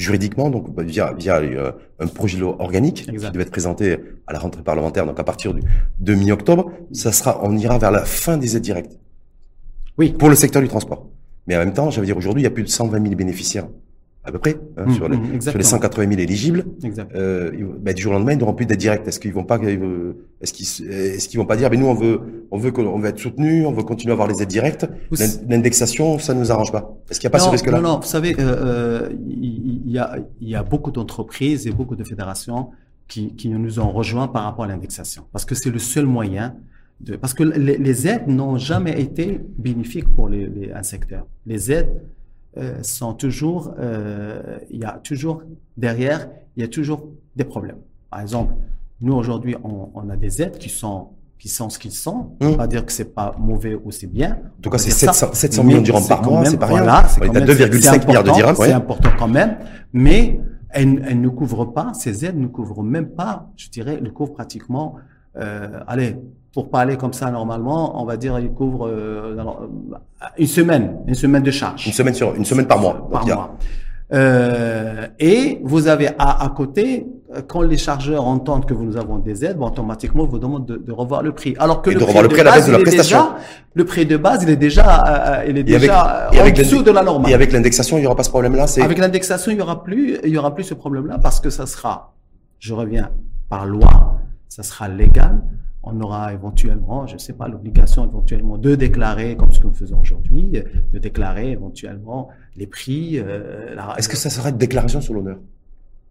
juridiquement, 0.00 0.50
donc 0.50 0.74
bah, 0.74 0.82
via, 0.82 1.12
via 1.12 1.36
euh, 1.36 1.72
un 1.98 2.06
projet 2.06 2.36
de 2.36 2.42
loi 2.42 2.56
organique 2.60 3.04
qui 3.04 3.12
devait 3.12 3.42
être 3.42 3.50
présenté 3.50 3.98
à 4.26 4.32
la 4.32 4.38
rentrée 4.38 4.62
parlementaire, 4.62 5.04
donc 5.06 5.20
à 5.20 5.24
partir 5.24 5.52
du, 5.52 5.62
de 6.00 6.14
mi-octobre, 6.14 6.72
ça 6.92 7.12
sera, 7.12 7.40
on 7.42 7.56
ira 7.56 7.78
vers 7.78 7.90
la 7.90 8.04
fin 8.04 8.38
des 8.38 8.56
aides 8.56 8.62
directes. 8.62 8.98
Oui. 9.98 10.12
Pour 10.12 10.30
le 10.30 10.34
secteur 10.34 10.62
du 10.62 10.68
transport. 10.68 11.06
Mais 11.46 11.56
en 11.56 11.58
même 11.58 11.74
temps, 11.74 11.90
j'allais 11.90 12.06
dire 12.06 12.16
aujourd'hui, 12.16 12.42
il 12.42 12.44
y 12.44 12.48
a 12.48 12.50
plus 12.50 12.62
de 12.62 12.68
120 12.68 13.02
000 13.02 13.14
bénéficiaires 13.14 13.66
à 14.22 14.30
peu 14.30 14.38
près, 14.38 14.56
hein, 14.76 14.84
mmh, 14.86 14.94
sur, 14.94 15.08
les, 15.08 15.16
mmh, 15.16 15.40
sur, 15.40 15.56
les, 15.56 15.64
180 15.64 16.08
000 16.08 16.20
éligibles. 16.20 16.66
Euh, 17.14 17.50
bah, 17.80 17.94
du 17.94 18.02
jour 18.02 18.12
au 18.12 18.16
lendemain, 18.16 18.32
ils 18.32 18.38
n'auront 18.38 18.52
plus 18.52 18.66
d'aide 18.66 18.78
directe. 18.78 19.08
Est-ce 19.08 19.18
qu'ils 19.18 19.32
vont 19.32 19.44
pas, 19.44 19.58
est-ce 20.40 20.52
qu'ils, 20.52 20.90
est-ce 20.90 21.26
qu'ils 21.26 21.38
vont 21.38 21.46
pas 21.46 21.56
dire, 21.56 21.70
mais 21.70 21.78
nous 21.78 21.86
on 21.86 21.94
veut, 21.94 22.20
on 22.50 22.58
veut 22.58 22.70
qu'on 22.70 22.98
veut 22.98 23.08
être 23.08 23.18
soutenu, 23.18 23.64
on 23.64 23.72
veut 23.72 23.82
continuer 23.82 24.12
à 24.12 24.14
avoir 24.14 24.28
les 24.28 24.42
aides 24.42 24.48
directes. 24.48 24.86
L'indexation, 25.48 26.18
ça 26.18 26.34
nous 26.34 26.52
arrange 26.52 26.70
pas. 26.70 26.94
Est-ce 27.10 27.18
qu'il 27.18 27.28
n'y 27.28 27.32
a 27.32 27.38
pas 27.38 27.38
ce 27.38 27.48
risque-là? 27.48 27.80
Non, 27.80 27.92
non. 27.94 27.96
Vous 28.00 28.06
savez, 28.06 28.36
euh, 28.38 29.08
euh, 29.08 29.08
il 29.90 30.48
y, 30.48 30.54
a, 30.54 30.62
beaucoup 30.62 30.92
d'entreprises 30.92 31.66
et 31.66 31.72
beaucoup 31.72 31.96
de 31.96 32.04
fédérations 32.04 32.70
qui, 33.08 33.48
nous 33.48 33.80
ont 33.80 33.90
rejoints 33.90 34.28
par 34.28 34.44
rapport 34.44 34.64
à 34.64 34.68
l'indexation, 34.68 35.24
parce 35.32 35.44
que 35.44 35.56
c'est 35.56 35.70
le 35.70 35.80
seul 35.80 36.06
moyen 36.06 36.54
parce 37.20 37.34
que 37.34 37.42
les, 37.42 38.06
aides 38.06 38.28
n'ont 38.28 38.58
jamais 38.58 39.00
été 39.00 39.40
bénéfiques 39.58 40.08
pour 40.12 40.28
un 40.28 40.82
secteur. 40.82 41.26
Les 41.46 41.72
aides 41.72 42.02
euh, 42.58 42.82
sont 42.82 43.14
toujours, 43.14 43.74
euh, 43.78 44.58
il 44.70 44.80
y 44.80 44.84
a 44.84 45.00
toujours 45.02 45.42
derrière, 45.76 46.28
il 46.56 46.60
y 46.60 46.64
a 46.64 46.68
toujours 46.68 47.08
des 47.36 47.44
problèmes. 47.44 47.78
Par 48.10 48.20
exemple, 48.20 48.54
nous 49.00 49.14
aujourd'hui, 49.14 49.56
on, 49.64 50.10
a 50.10 50.16
des 50.16 50.42
aides 50.42 50.58
qui 50.58 50.68
sont 50.68 51.08
qui 51.40 51.48
sont 51.48 51.70
ce 51.70 51.78
qu'ils 51.78 51.90
sont. 51.92 52.36
On 52.42 52.48
Hum. 52.48 52.56
pas 52.58 52.66
dire 52.66 52.84
que 52.84 52.92
c'est 52.92 53.14
pas 53.14 53.34
mauvais 53.38 53.74
ou 53.74 53.90
c'est 53.90 54.06
bien. 54.06 54.32
En 54.58 54.62
tout 54.62 54.68
cas, 54.70 54.76
On 54.76 54.78
c'est 54.78 54.90
va 54.90 55.12
dire 55.12 55.14
ça. 55.14 55.26
700, 55.28 55.34
700 55.34 55.62
Mais 55.62 55.68
millions 55.68 55.80
de 55.80 55.84
dirhams 55.86 56.06
par 56.06 56.22
mois, 56.22 56.44
c'est 56.44 56.58
pas 56.58 56.66
rien. 56.66 56.76
voilà, 56.82 57.04
c'est 57.08 57.20
On 57.20 57.24
est 57.24 57.26
quand 57.28 57.34
à 57.36 57.38
même- 57.40 57.48
2,5 57.48 57.80
c'est 58.02 58.06
milliards 58.06 58.24
de 58.24 58.30
dirhams, 58.30 58.56
ouais. 58.56 58.66
C'est 58.66 58.72
important 58.74 59.08
quand 59.18 59.26
même, 59.28 59.56
mais 59.94 60.38
elles, 60.68 61.02
elles 61.08 61.20
ne 61.20 61.28
couvrent 61.30 61.64
pas, 61.72 61.92
ces 61.94 62.24
aides 62.26 62.38
ne 62.38 62.46
couvrent 62.46 62.82
même 62.82 63.08
pas, 63.08 63.48
je 63.56 63.68
dirais, 63.70 63.98
elles 64.00 64.12
couvrent 64.12 64.34
pratiquement, 64.34 64.96
euh, 65.38 65.80
allez, 65.88 66.16
pour 66.52 66.68
parler 66.68 66.96
comme 66.98 67.12
ça 67.14 67.30
normalement, 67.30 68.00
on 68.02 68.04
va 68.04 68.16
dire, 68.18 68.38
ils 68.38 68.52
couvrent 68.52 68.86
euh, 68.88 69.36
une 70.36 70.46
semaine, 70.46 70.96
une 71.06 71.14
semaine 71.14 71.42
de 71.42 71.50
charge. 71.50 71.86
Une 71.86 71.92
semaine 71.94 72.12
sur, 72.14 72.34
une 72.34 72.44
semaine 72.44 72.66
par 72.66 72.78
mois. 72.80 73.08
Par 73.10 73.22
il 73.26 73.32
mois. 73.34 73.56
Euh, 74.12 75.06
et 75.18 75.60
vous 75.64 75.86
avez 75.86 76.08
à, 76.18 76.44
à 76.44 76.48
côté, 76.50 77.06
quand 77.46 77.62
les 77.62 77.76
chargeurs 77.76 78.26
entendent 78.26 78.66
que 78.66 78.74
nous 78.74 78.96
avons 78.96 79.18
des 79.18 79.44
aides, 79.44 79.56
bon, 79.56 79.66
automatiquement, 79.68 80.24
ils 80.24 80.30
vous 80.30 80.38
demandent 80.38 80.66
de, 80.66 80.76
de 80.76 80.92
revoir 80.92 81.22
le 81.22 81.32
prix. 81.32 81.54
Alors 81.58 81.80
que 81.82 81.90
Et 81.90 81.94
le 81.94 82.00
de 82.00 82.04
prix 82.04 82.08
revoir 82.12 82.22
le 82.24 82.28
prix 82.28 82.40
à 82.40 82.44
la 82.44 82.52
baisse 82.52 82.66
de 82.66 82.72
la 82.72 82.78
il 82.78 82.80
est 82.80 82.84
prestation. 82.84 83.18
déjà- 83.18 83.36
le 83.74 83.84
prix 83.84 84.06
de 84.06 84.16
base, 84.16 84.42
il 84.42 84.50
est 84.50 84.56
déjà, 84.56 85.38
euh, 85.38 85.44
il 85.48 85.56
est 85.56 85.60
Et 85.60 85.64
déjà 85.64 86.28
et 86.32 86.38
en 86.38 86.40
avec 86.42 86.56
dessous 86.56 86.82
de 86.82 86.90
la 86.90 87.02
normale. 87.04 87.30
Et 87.30 87.34
avec 87.34 87.52
l'indexation, 87.52 87.96
il 87.98 88.00
n'y 88.00 88.06
aura 88.06 88.16
pas 88.16 88.24
ce 88.24 88.30
problème-là. 88.30 88.66
Avec 88.82 88.98
l'indexation, 88.98 89.52
il 89.52 89.58
y 89.58 89.60
aura 89.60 89.84
plus, 89.84 90.18
il 90.24 90.30
y 90.30 90.38
aura 90.38 90.54
plus 90.54 90.64
ce 90.64 90.74
problème-là 90.74 91.18
parce 91.18 91.38
que 91.40 91.50
ça 91.50 91.66
sera, 91.66 92.14
je 92.58 92.74
reviens 92.74 93.10
par 93.48 93.64
loi, 93.66 94.16
ça 94.48 94.62
sera 94.62 94.88
légal. 94.88 95.40
On 95.82 95.98
aura 96.02 96.32
éventuellement, 96.34 97.06
je 97.06 97.16
sais 97.16 97.32
pas, 97.32 97.48
l'obligation 97.48 98.04
éventuellement 98.04 98.58
de 98.58 98.74
déclarer, 98.74 99.36
comme 99.36 99.50
ce 99.50 99.60
que 99.60 99.66
nous 99.68 99.72
faisons 99.74 99.98
aujourd'hui, 100.00 100.62
de 100.92 100.98
déclarer 100.98 101.52
éventuellement 101.52 102.28
les 102.56 102.66
prix. 102.66 103.18
euh, 103.18 103.74
la- 103.76 103.94
Est-ce 103.96 104.08
que 104.08 104.16
ça 104.16 104.28
sera 104.30 104.50
une 104.50 104.58
déclaration 104.58 105.00
sur 105.00 105.14
l'honneur? 105.14 105.38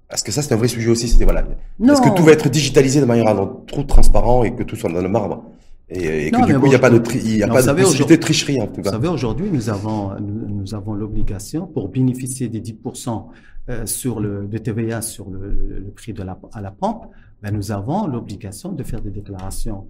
Parce 0.09 0.23
que 0.23 0.31
ça, 0.31 0.41
c'est 0.41 0.53
un 0.53 0.57
vrai 0.57 0.67
sujet 0.67 0.89
aussi. 0.89 1.07
C'était 1.07 1.23
voilà. 1.25 1.41
Est-ce 1.41 2.01
que 2.01 2.15
tout 2.15 2.23
va 2.23 2.31
être 2.31 2.49
digitalisé 2.49 2.99
de 2.99 3.05
manière 3.05 3.27
à 3.27 3.33
rendre 3.33 3.63
trop 3.67 3.83
transparent 3.83 4.43
et 4.43 4.55
que 4.55 4.63
tout 4.63 4.75
soit 4.75 4.91
dans 4.91 5.01
le 5.01 5.09
marbre 5.09 5.43
et, 5.91 6.27
et 6.27 6.31
que 6.31 6.45
du 6.45 6.57
coup, 6.59 6.65
il 6.67 6.69
n'y 6.69 6.75
a 6.75 6.79
pas 6.79 6.89
de, 6.91 6.97
je- 6.97 7.01
tri- 7.01 7.19
il 7.23 7.37
y 7.37 7.43
a 7.43 7.47
non, 7.47 7.53
pas 7.53 7.59
vous 7.61 7.65
de 7.65 7.69
savez, 7.71 7.81
possibilité 7.83 8.17
de 8.17 8.19
aujourd'hui- 8.21 8.35
tricherie 8.35 8.61
en 8.61 8.67
tout 8.67 8.73
Vous 8.77 8.81
cas. 8.83 8.91
savez, 8.91 9.07
aujourd'hui, 9.07 9.49
nous 9.51 9.69
avons, 9.71 10.19
nous, 10.19 10.47
nous 10.47 10.75
avons 10.75 10.93
l'obligation 10.93 11.65
pour 11.65 11.89
bénéficier 11.89 12.47
des 12.47 12.59
10% 12.61 13.25
euh, 13.69 13.85
sur 13.87 14.19
le, 14.19 14.45
de 14.47 14.57
TVA 14.59 15.01
sur 15.01 15.29
le, 15.31 15.91
prix 15.95 16.13
de 16.13 16.21
la, 16.21 16.37
à 16.53 16.61
la 16.61 16.69
pompe, 16.71 17.05
ben, 17.41 17.51
nous 17.55 17.71
avons 17.71 18.05
l'obligation 18.05 18.71
de 18.71 18.83
faire 18.83 19.01
des 19.01 19.09
déclarations 19.11 19.87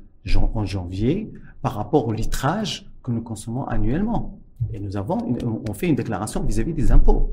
en 0.53 0.65
janvier 0.65 1.29
par 1.61 1.73
rapport 1.75 2.07
au 2.07 2.11
litrage 2.13 2.89
que 3.03 3.11
nous 3.11 3.21
consommons 3.21 3.65
annuellement. 3.65 4.37
Et 4.73 4.79
nous 4.79 4.95
avons, 4.95 5.17
une- 5.27 5.37
on 5.69 5.73
fait 5.73 5.87
une 5.87 5.95
déclaration 5.95 6.43
vis-à-vis 6.43 6.73
des 6.73 6.91
impôts. 6.93 7.31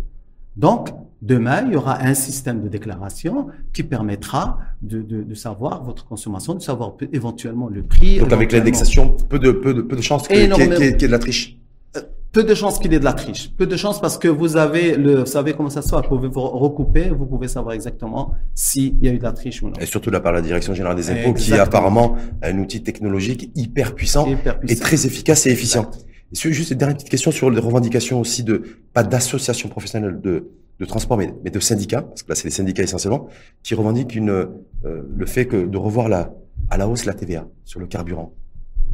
Donc, 0.57 0.91
demain, 1.23 1.65
il 1.67 1.73
y 1.73 1.77
aura 1.77 2.01
un 2.03 2.15
système 2.15 2.63
de 2.63 2.69
déclaration 2.69 3.49
qui 3.73 3.83
permettra 3.83 4.59
de, 4.83 5.03
de, 5.03 5.23
de 5.23 5.35
savoir 5.35 5.83
votre 5.85 6.07
consommation, 6.07 6.55
de 6.55 6.63
savoir 6.63 6.95
éventuellement 7.13 7.69
le 7.69 7.83
prix. 7.83 8.19
Donc 8.19 8.33
avec 8.33 8.53
l'indexation, 8.53 9.17
peu 9.29 9.39
de, 9.39 9.51
peu 9.53 9.75
de, 9.75 9.83
peu 9.83 9.97
de 9.97 10.03
chances 10.03 10.27
qu'il 10.29 10.37
y, 10.37 10.41
ait- 10.41 10.45
y 10.47 10.89
y 10.91 10.97
de 10.97 11.07
la 11.09 11.19
triche. 11.19 11.59
Peu 12.33 12.45
de 12.45 12.55
chances 12.55 12.79
qu'il 12.79 12.93
y 12.93 12.95
ait 12.95 12.99
de 12.99 13.05
la 13.05 13.15
triche. 13.15 13.51
Peu 13.57 13.67
de 13.67 13.77
chances 13.77 13.99
parce 13.99 14.19
que 14.19 14.29
vous 14.29 14.59
avez 14.59 14.97
le, 14.97 15.21
vous 15.21 15.27
savez 15.27 15.55
comment 15.55 15.71
ça 15.71 15.81
se 15.81 15.89
passe. 15.91 16.03
Vous 16.03 16.17
pouvez 16.17 16.29
vous 16.29 16.43
recouper, 16.43 17.09
vous 17.09 17.25
pouvez 17.25 17.49
savoir 17.49 17.75
exactement 17.75 18.35
s'il 18.55 19.03
y 19.03 19.09
a 19.09 19.13
eu 19.13 19.19
de 19.19 19.23
la 19.23 19.33
triche 19.33 19.63
ou 19.63 19.69
non. 19.69 19.73
Et 19.81 19.87
surtout 19.87 20.11
là 20.11 20.21
par 20.21 20.33
la 20.33 20.43
Direction 20.43 20.75
Générale 20.75 20.97
des 20.97 21.11
Impôts, 21.11 21.33
qui 21.33 21.53
est 21.53 21.59
apparemment 21.59 22.17
un 22.43 22.59
outil 22.59 22.83
technologique 22.83 23.51
hyper 23.55 23.95
puissant 23.95 24.27
Hyper 24.27 24.59
et 24.69 24.77
très 24.77 25.07
efficace 25.07 25.47
et 25.47 25.51
efficient. 25.51 25.85
Exact. 25.89 26.07
Et 26.45 26.53
juste 26.53 26.71
une 26.71 26.79
dernière 26.79 26.97
petite 26.97 27.09
question 27.11 27.31
sur 27.31 27.51
les 27.51 27.61
revendications 27.61 28.21
aussi 28.21 28.45
de, 28.45 28.63
pas 28.93 29.03
d'associations 29.03 29.69
professionnelles 29.69 30.21
de, 30.21 30.49
de 30.79 30.85
transport, 30.85 31.17
mais, 31.17 31.33
mais 31.45 31.51
de 31.51 31.61
syndicats, 31.61 32.03
parce 32.03 32.23
que 32.23 32.29
là 32.29 32.35
c'est 32.35 32.45
les 32.45 32.51
syndicats 32.51 32.83
essentiellement, 32.83 33.29
qui 33.63 33.75
revendiquent 33.75 34.15
une, 34.15 34.31
euh, 34.31 34.47
le 34.85 35.27
fait 35.27 35.47
que 35.47 35.65
de 35.67 35.79
revoir 35.79 36.09
la, 36.09 36.33
à 36.71 36.77
la 36.77 36.89
hausse 36.89 37.05
la 37.05 37.15
TVA 37.15 37.47
sur 37.65 37.81
le 37.81 37.87
carburant. 37.87 38.33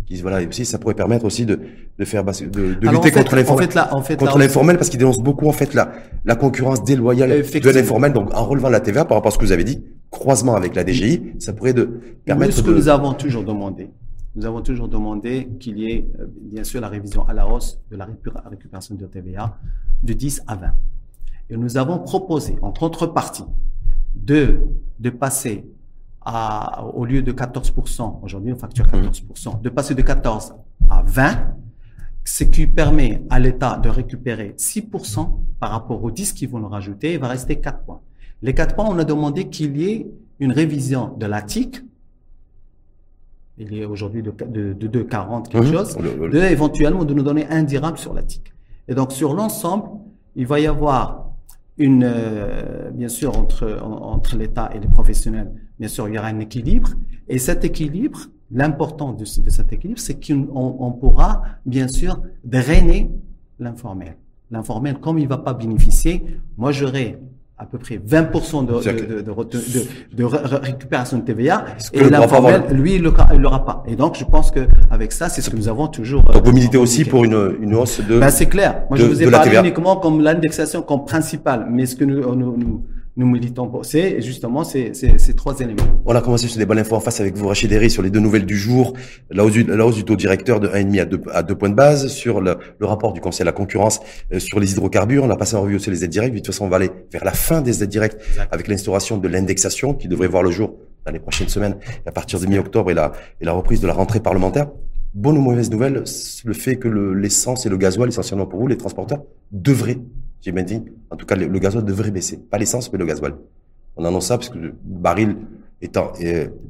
Qui 0.07 0.14
disent, 0.14 0.22
voilà, 0.22 0.42
et 0.42 0.46
aussi 0.46 0.64
ça 0.64 0.78
pourrait 0.78 0.94
permettre 0.94 1.24
aussi 1.24 1.46
de, 1.46 1.61
de 1.98 2.05
faire 2.05 2.24
de, 2.24 2.31
de 2.74 2.88
Alors, 2.88 2.94
lutter 2.94 2.98
en 2.98 3.02
fait- 3.02 3.12
contre 3.12 3.37
l'informel. 3.37 3.64
En 3.64 3.68
fait, 3.70 3.74
là, 3.74 3.94
en 3.94 4.02
fait, 4.02 4.16
contre 4.16 4.38
là, 4.38 4.44
l'informel 4.44 4.76
parce 4.76 4.88
qu'ils 4.88 4.98
dénoncent 4.98 5.20
beaucoup 5.22 5.46
en 5.48 5.52
fait 5.52 5.74
la, 5.74 5.92
la 6.24 6.35
concurrence 6.37 6.83
déloyale 6.85 7.31
de 7.31 7.70
l'informel. 7.70 8.12
Donc 8.12 8.33
en 8.35 8.44
relevant 8.44 8.68
la 8.68 8.81
TVA 8.81 9.05
par 9.05 9.16
rapport 9.16 9.31
à 9.31 9.35
ce 9.35 9.38
que 9.38 9.44
vous 9.44 9.52
avez 9.52 9.64
dit, 9.64 9.85
croisement 10.11 10.55
avec 10.55 10.74
la 10.74 10.85
DGI, 10.85 11.35
ça 11.38 11.52
pourrait 11.52 11.72
de 11.72 12.00
permettre 12.24 12.52
ce 12.55 12.62
que 12.62 12.70
nous 12.70 12.88
avons 12.88 13.14
toujours 13.14 13.44
demandé, 13.44 13.90
nous 14.35 14.47
avons 14.47 14.62
toujours 14.62 14.88
demandé 14.88 15.49
qu'il 15.61 15.79
y 15.79 15.90
ait, 15.92 16.09
euh, 16.18 16.27
bien 16.40 16.64
sûr, 16.64 16.81
la 16.81 16.88
révision 16.88 17.27
à 17.29 17.35
la 17.35 17.47
hausse 17.47 17.79
de 17.90 17.97
la 17.97 18.07
récu- 18.07 18.33
récupération 18.49 18.95
de 18.95 19.07
TVA 19.07 19.59
de 20.03 20.12
10 20.12 20.42
à 20.47 20.57
20. 20.57 20.73
Et 21.51 21.57
nous 21.57 21.77
avons 21.77 21.99
proposé, 21.99 22.57
en 22.62 22.73
contrepartie, 22.73 23.45
de, 24.14 24.61
de 24.99 25.11
passer 25.11 25.66
à, 26.25 26.85
au 26.87 27.05
lieu 27.05 27.23
de 27.23 27.33
14%, 27.33 28.21
aujourd'hui 28.23 28.53
on 28.53 28.57
facture 28.57 28.87
14%, 28.87 29.61
de 29.61 29.68
passer 29.68 29.95
de 29.95 30.03
14 30.03 30.55
à 30.88 31.03
20, 31.03 31.55
ce 32.25 32.45
qui 32.45 32.66
permet 32.66 33.23
à 33.31 33.38
l'État 33.40 33.77
de 33.79 33.88
récupérer 33.88 34.55
6% 34.57 35.29
par 35.59 35.71
rapport 35.71 36.03
aux 36.05 36.11
10 36.11 36.33
qu'ils 36.35 36.49
vont 36.49 36.61
nous 36.61 36.68
rajouter, 36.68 37.14
il 37.14 37.18
va 37.18 37.29
rester 37.29 37.57
4 37.61 37.81
points. 37.81 38.01
Les 38.40 38.55
4 38.55 38.75
points, 38.77 38.87
on 38.88 38.99
a 38.99 39.05
demandé 39.05 39.49
qu'il 39.49 39.77
y 39.77 39.90
ait 39.90 40.07
une 40.38 40.53
révision 40.53 41.16
de 41.18 41.27
l'ATIC, 41.27 41.83
il 43.58 43.74
est 43.74 43.84
aujourd'hui 43.84 44.22
de, 44.22 44.30
de, 44.30 44.72
de 44.72 44.88
2,40 45.02 45.48
quelque 45.48 45.66
chose, 45.72 45.98
Le- 45.98 46.26
le- 46.26 46.30
de 46.32 46.38
éventuellement 46.38 47.04
de 47.04 47.14
nous 47.14 47.22
donner 47.22 47.46
un 47.48 47.62
dirham 47.62 47.96
sur 47.96 48.14
la 48.14 48.22
TIC. 48.22 48.52
Et 48.88 48.94
donc 48.94 49.12
sur 49.12 49.34
l'ensemble, 49.34 49.88
il 50.36 50.46
va 50.46 50.58
y 50.60 50.66
avoir 50.66 51.30
une, 51.78 52.04
euh, 52.04 52.90
bien 52.90 53.08
sûr, 53.08 53.36
entre, 53.38 53.78
en- 53.82 54.12
entre 54.14 54.36
l'État 54.36 54.70
et 54.74 54.78
les 54.80 54.88
professionnels, 54.88 55.50
bien 55.78 55.88
sûr, 55.88 56.08
il 56.08 56.14
y 56.14 56.18
aura 56.18 56.28
un 56.28 56.38
équilibre. 56.40 56.90
Et 57.28 57.38
cet 57.38 57.64
équilibre, 57.64 58.20
l'important 58.50 59.12
de, 59.12 59.24
ce- 59.24 59.40
de 59.40 59.50
cet 59.50 59.72
équilibre, 59.72 60.00
c'est 60.00 60.14
qu'on 60.24 60.48
on 60.54 60.90
pourra, 60.92 61.42
bien 61.66 61.88
sûr, 61.88 62.20
drainer 62.44 63.10
l'informel. 63.58 64.16
L'informel, 64.50 64.98
comme 64.98 65.18
il 65.18 65.28
va 65.28 65.38
pas 65.38 65.54
bénéficier, 65.54 66.22
moi 66.58 66.72
j'aurai 66.72 67.18
à 67.58 67.64
peu 67.66 67.78
près 67.78 67.96
20% 67.98 68.66
de, 68.66 70.24
récupération 70.56 71.18
de 71.18 71.22
TVA 71.22 71.64
et 71.92 72.00
avoir 72.00 72.20
l'informel, 72.20 72.62
lui, 72.72 72.94
il 72.96 73.02
ne 73.02 73.38
l'aura 73.38 73.64
pas. 73.64 73.84
Et 73.86 73.94
donc, 73.94 74.16
je 74.18 74.24
pense 74.24 74.50
que 74.50 74.60
avec 74.90 75.12
ça, 75.12 75.28
c'est 75.28 75.42
ce 75.42 75.50
que 75.50 75.56
nous 75.56 75.68
avons 75.68 75.86
toujours. 75.86 76.24
euh, 76.30 76.34
Donc 76.34 76.44
vous 76.46 76.52
militez 76.52 76.76
aussi 76.78 77.04
revendiqué. 77.04 77.10
pour 77.10 77.24
une, 77.24 77.56
une 77.62 77.74
hausse 77.74 78.00
de. 78.00 78.18
Ben, 78.18 78.30
c'est 78.30 78.46
clair. 78.46 78.82
Moi, 78.88 78.98
je 78.98 79.04
vous 79.04 79.22
ai 79.22 79.26
la 79.26 79.38
parlé 79.38 79.58
uniquement 79.58 79.96
comme 79.96 80.20
l'indexation 80.20 80.82
comme 80.82 81.04
principale, 81.04 81.66
mais 81.70 81.86
ce 81.86 81.94
que 81.94 82.04
nous, 82.04 82.34
nous, 82.34 82.84
nous, 83.16 83.27
militons 83.27 83.68
pour, 83.68 83.85
c'est 83.85 84.22
justement 84.22 84.64
ces, 84.64 84.94
ces, 84.94 85.18
ces 85.18 85.35
trois 85.35 85.59
éléments. 85.61 85.83
On 86.07 86.14
a 86.14 86.20
commencé 86.22 86.48
sur 86.48 86.59
des 86.59 86.64
bonnes 86.66 86.79
infos 86.79 86.96
en 86.96 87.01
face 87.01 87.20
avec 87.20 87.37
vous, 87.37 87.46
Rachid 87.46 87.70
Herry, 87.70 87.90
sur 87.90 88.03
les 88.03 88.09
deux 88.11 88.20
nouvelles 88.20 88.46
du 88.46 88.57
jour, 88.57 88.94
la 89.31 89.44
hausse 89.44 89.53
du, 89.53 89.64
la 89.64 89.85
hausse 89.87 89.96
du 89.96 90.05
taux 90.05 90.16
directeur 90.16 90.61
de 90.61 90.68
1,5 90.68 91.01
à 91.01 91.05
2, 91.05 91.20
à 91.33 91.42
2 91.42 91.55
points 91.55 91.68
de 91.68 91.75
base, 91.75 92.09
sur 92.09 92.40
le, 92.40 92.57
le 92.79 92.87
rapport 92.87 93.12
du 93.12 93.20
Conseil 93.20 93.42
à 93.42 93.44
la 93.46 93.53
concurrence 93.53 94.01
euh, 94.33 94.38
sur 94.38 94.59
les 94.61 94.72
hydrocarbures. 94.72 95.25
On 95.25 95.31
a 95.31 95.37
passé 95.37 95.57
en 95.57 95.62
revue 95.62 95.77
aussi 95.77 95.90
les 95.90 96.05
aides 96.05 96.11
directes. 96.11 96.33
De 96.33 96.38
toute 96.38 96.46
façon, 96.46 96.64
on 96.64 96.68
va 96.68 96.77
aller 96.77 96.90
vers 97.12 97.25
la 97.25 97.33
fin 97.33 97.61
des 97.61 97.83
aides 97.83 97.90
directes 97.90 98.18
Exact. 98.31 98.48
avec 98.53 98.68
l'instauration 98.68 99.18
de 99.18 99.29
l'indexation 99.29 99.92
qui 99.94 100.09
devrait 100.09 100.29
voir 100.29 100.42
le 100.42 100.51
jour 100.51 100.75
dans 101.05 101.12
les 101.12 101.18
prochaines 101.20 101.48
semaines 101.48 101.77
à 102.07 102.12
partir 102.12 102.40
de 102.40 102.46
mi-octobre 102.46 102.90
et 102.90 102.94
la, 102.94 103.12
et 103.40 103.44
la 103.44 103.53
reprise 103.53 103.81
de 103.81 103.87
la 103.87 103.92
rentrée 103.92 104.20
parlementaire. 104.20 104.68
Bonne 105.14 105.37
ou 105.37 105.42
mauvaise 105.42 105.70
nouvelle, 105.70 106.05
le 106.44 106.53
fait 106.55 106.77
que 106.77 106.88
le- 106.88 107.12
l'essence 107.12 107.66
et 107.66 107.68
le 107.68 107.77
gasoil, 107.77 108.09
essentiellement 108.09 108.46
pour 108.46 108.61
vous, 108.61 108.66
les 108.68 108.79
transporteurs, 108.79 109.22
devraient, 109.51 109.98
j'ai 110.42 110.52
bien 110.52 110.64
dit, 110.64 110.83
en 111.11 111.16
tout 111.16 111.24
cas, 111.24 111.37
le, 111.37 111.46
le 111.46 111.59
gasoil 111.59 111.85
devrait 111.85 112.11
baisser. 112.11 112.37
Pas 112.37 112.59
l'essence, 112.59 112.92
mais 112.92 112.98
le 112.98 113.07
gasoil. 113.07 113.35
On 113.96 114.05
annonce 114.05 114.26
ça 114.26 114.37
parce 114.37 114.48
que 114.48 114.59
le 114.59 114.74
baril 114.85 115.37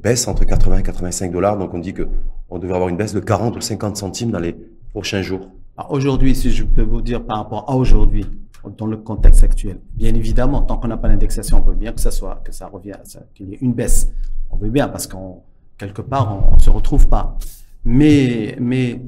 baisse 0.01 0.27
entre 0.27 0.45
80 0.45 0.77
et 0.77 0.83
85 0.83 1.31
dollars. 1.31 1.57
Donc, 1.57 1.73
on 1.73 1.79
dit 1.79 1.93
que 1.93 2.07
on 2.49 2.59
devrait 2.59 2.75
avoir 2.75 2.89
une 2.89 2.97
baisse 2.97 3.13
de 3.13 3.19
40 3.19 3.55
ou 3.57 3.61
50 3.61 3.97
centimes 3.97 4.31
dans 4.31 4.39
les 4.39 4.55
prochains 4.91 5.21
jours. 5.21 5.49
Alors, 5.77 5.91
Aujourd'hui, 5.91 6.35
si 6.35 6.51
je 6.51 6.63
peux 6.63 6.83
vous 6.83 7.01
dire 7.01 7.23
par 7.25 7.37
rapport 7.37 7.69
à 7.69 7.75
aujourd'hui, 7.75 8.25
dans 8.77 8.85
le 8.85 8.97
contexte 8.97 9.43
actuel, 9.43 9.79
bien 9.93 10.13
évidemment, 10.13 10.61
tant 10.61 10.77
qu'on 10.77 10.87
n'a 10.87 10.97
pas 10.97 11.07
l'indexation, 11.07 11.57
on 11.57 11.61
veut 11.61 11.75
bien 11.75 11.91
que 11.91 11.99
ça 11.99 12.11
soit, 12.11 12.41
que 12.45 12.51
ça 12.51 12.67
revienne, 12.67 12.97
qu'il 13.33 13.49
y 13.49 13.53
ait 13.53 13.59
une 13.61 13.73
baisse. 13.73 14.11
On 14.51 14.57
veut 14.57 14.69
bien 14.69 14.87
parce 14.87 15.07
qu'on, 15.07 15.41
quelque 15.77 16.01
part, 16.01 16.31
on, 16.31 16.55
on 16.55 16.59
se 16.59 16.69
retrouve 16.69 17.07
pas. 17.07 17.37
Mais, 17.83 18.55
mais, 18.59 19.01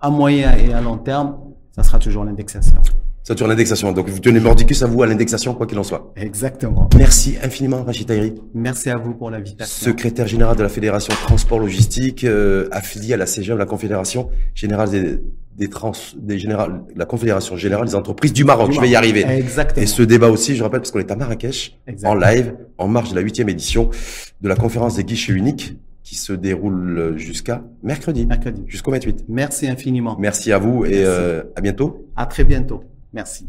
à 0.00 0.10
moyen 0.10 0.56
et 0.56 0.72
à 0.72 0.80
long 0.80 0.96
terme, 0.98 1.36
ça 1.72 1.82
sera 1.82 1.98
toujours 1.98 2.24
l'indexation. 2.24 2.80
Ça 3.26 3.36
sur 3.36 3.48
l'indexation. 3.48 3.90
Donc, 3.92 4.08
vous 4.08 4.20
tenez 4.20 4.38
mordicus 4.38 4.84
à 4.84 4.86
vous 4.86 5.02
à 5.02 5.06
l'indexation, 5.08 5.52
quoi 5.52 5.66
qu'il 5.66 5.76
en 5.80 5.82
soit. 5.82 6.12
Exactement. 6.14 6.88
Merci 6.96 7.34
infiniment, 7.42 7.82
Rachid 7.82 8.06
Tahiri, 8.06 8.34
Merci 8.54 8.88
à 8.88 8.98
vous 8.98 9.14
pour 9.14 9.30
l'invitation. 9.32 9.84
secrétaire 9.90 10.28
général 10.28 10.54
de 10.56 10.62
la 10.62 10.68
Fédération 10.68 11.12
Transport 11.24 11.58
Logistique, 11.58 12.22
euh, 12.22 12.68
affilié 12.70 13.14
à 13.14 13.16
la 13.16 13.26
CGM, 13.26 13.58
la 13.58 13.66
Confédération 13.66 14.30
Générale 14.54 14.90
des, 14.90 15.18
des 15.56 15.68
Trans, 15.68 15.90
des 16.16 16.38
générales, 16.38 16.82
la 16.94 17.04
Confédération 17.04 17.56
Générale 17.56 17.86
des 17.88 17.96
Entreprises 17.96 18.32
du 18.32 18.44
Maroc. 18.44 18.70
Je 18.72 18.80
vais 18.80 18.90
y 18.90 18.94
arriver. 18.94 19.26
Exactement. 19.28 19.82
Et 19.82 19.86
ce 19.88 20.02
débat 20.02 20.28
aussi, 20.28 20.54
je 20.54 20.62
rappelle, 20.62 20.78
parce 20.78 20.92
qu'on 20.92 21.00
est 21.00 21.10
à 21.10 21.16
Marrakech, 21.16 21.80
Exact. 21.88 22.08
en 22.08 22.14
live, 22.14 22.54
en 22.78 22.86
marge 22.86 23.10
de 23.10 23.16
la 23.16 23.22
huitième 23.22 23.48
édition 23.48 23.90
de 24.40 24.48
la 24.48 24.54
conférence 24.54 24.94
des 24.94 25.04
guichets 25.04 25.32
uniques, 25.32 25.74
qui 26.04 26.14
se 26.14 26.32
déroule 26.32 27.14
jusqu'à 27.16 27.64
mercredi, 27.82 28.24
Mercredi. 28.26 28.62
jusqu'au 28.68 28.92
28. 28.92 29.24
Merci 29.28 29.66
infiniment. 29.66 30.16
Merci 30.20 30.52
à 30.52 30.58
vous 30.58 30.84
et 30.84 31.02
euh, 31.04 31.42
à 31.56 31.60
bientôt. 31.60 32.06
À 32.14 32.26
très 32.26 32.44
bientôt. 32.44 32.84
Merci. 33.16 33.48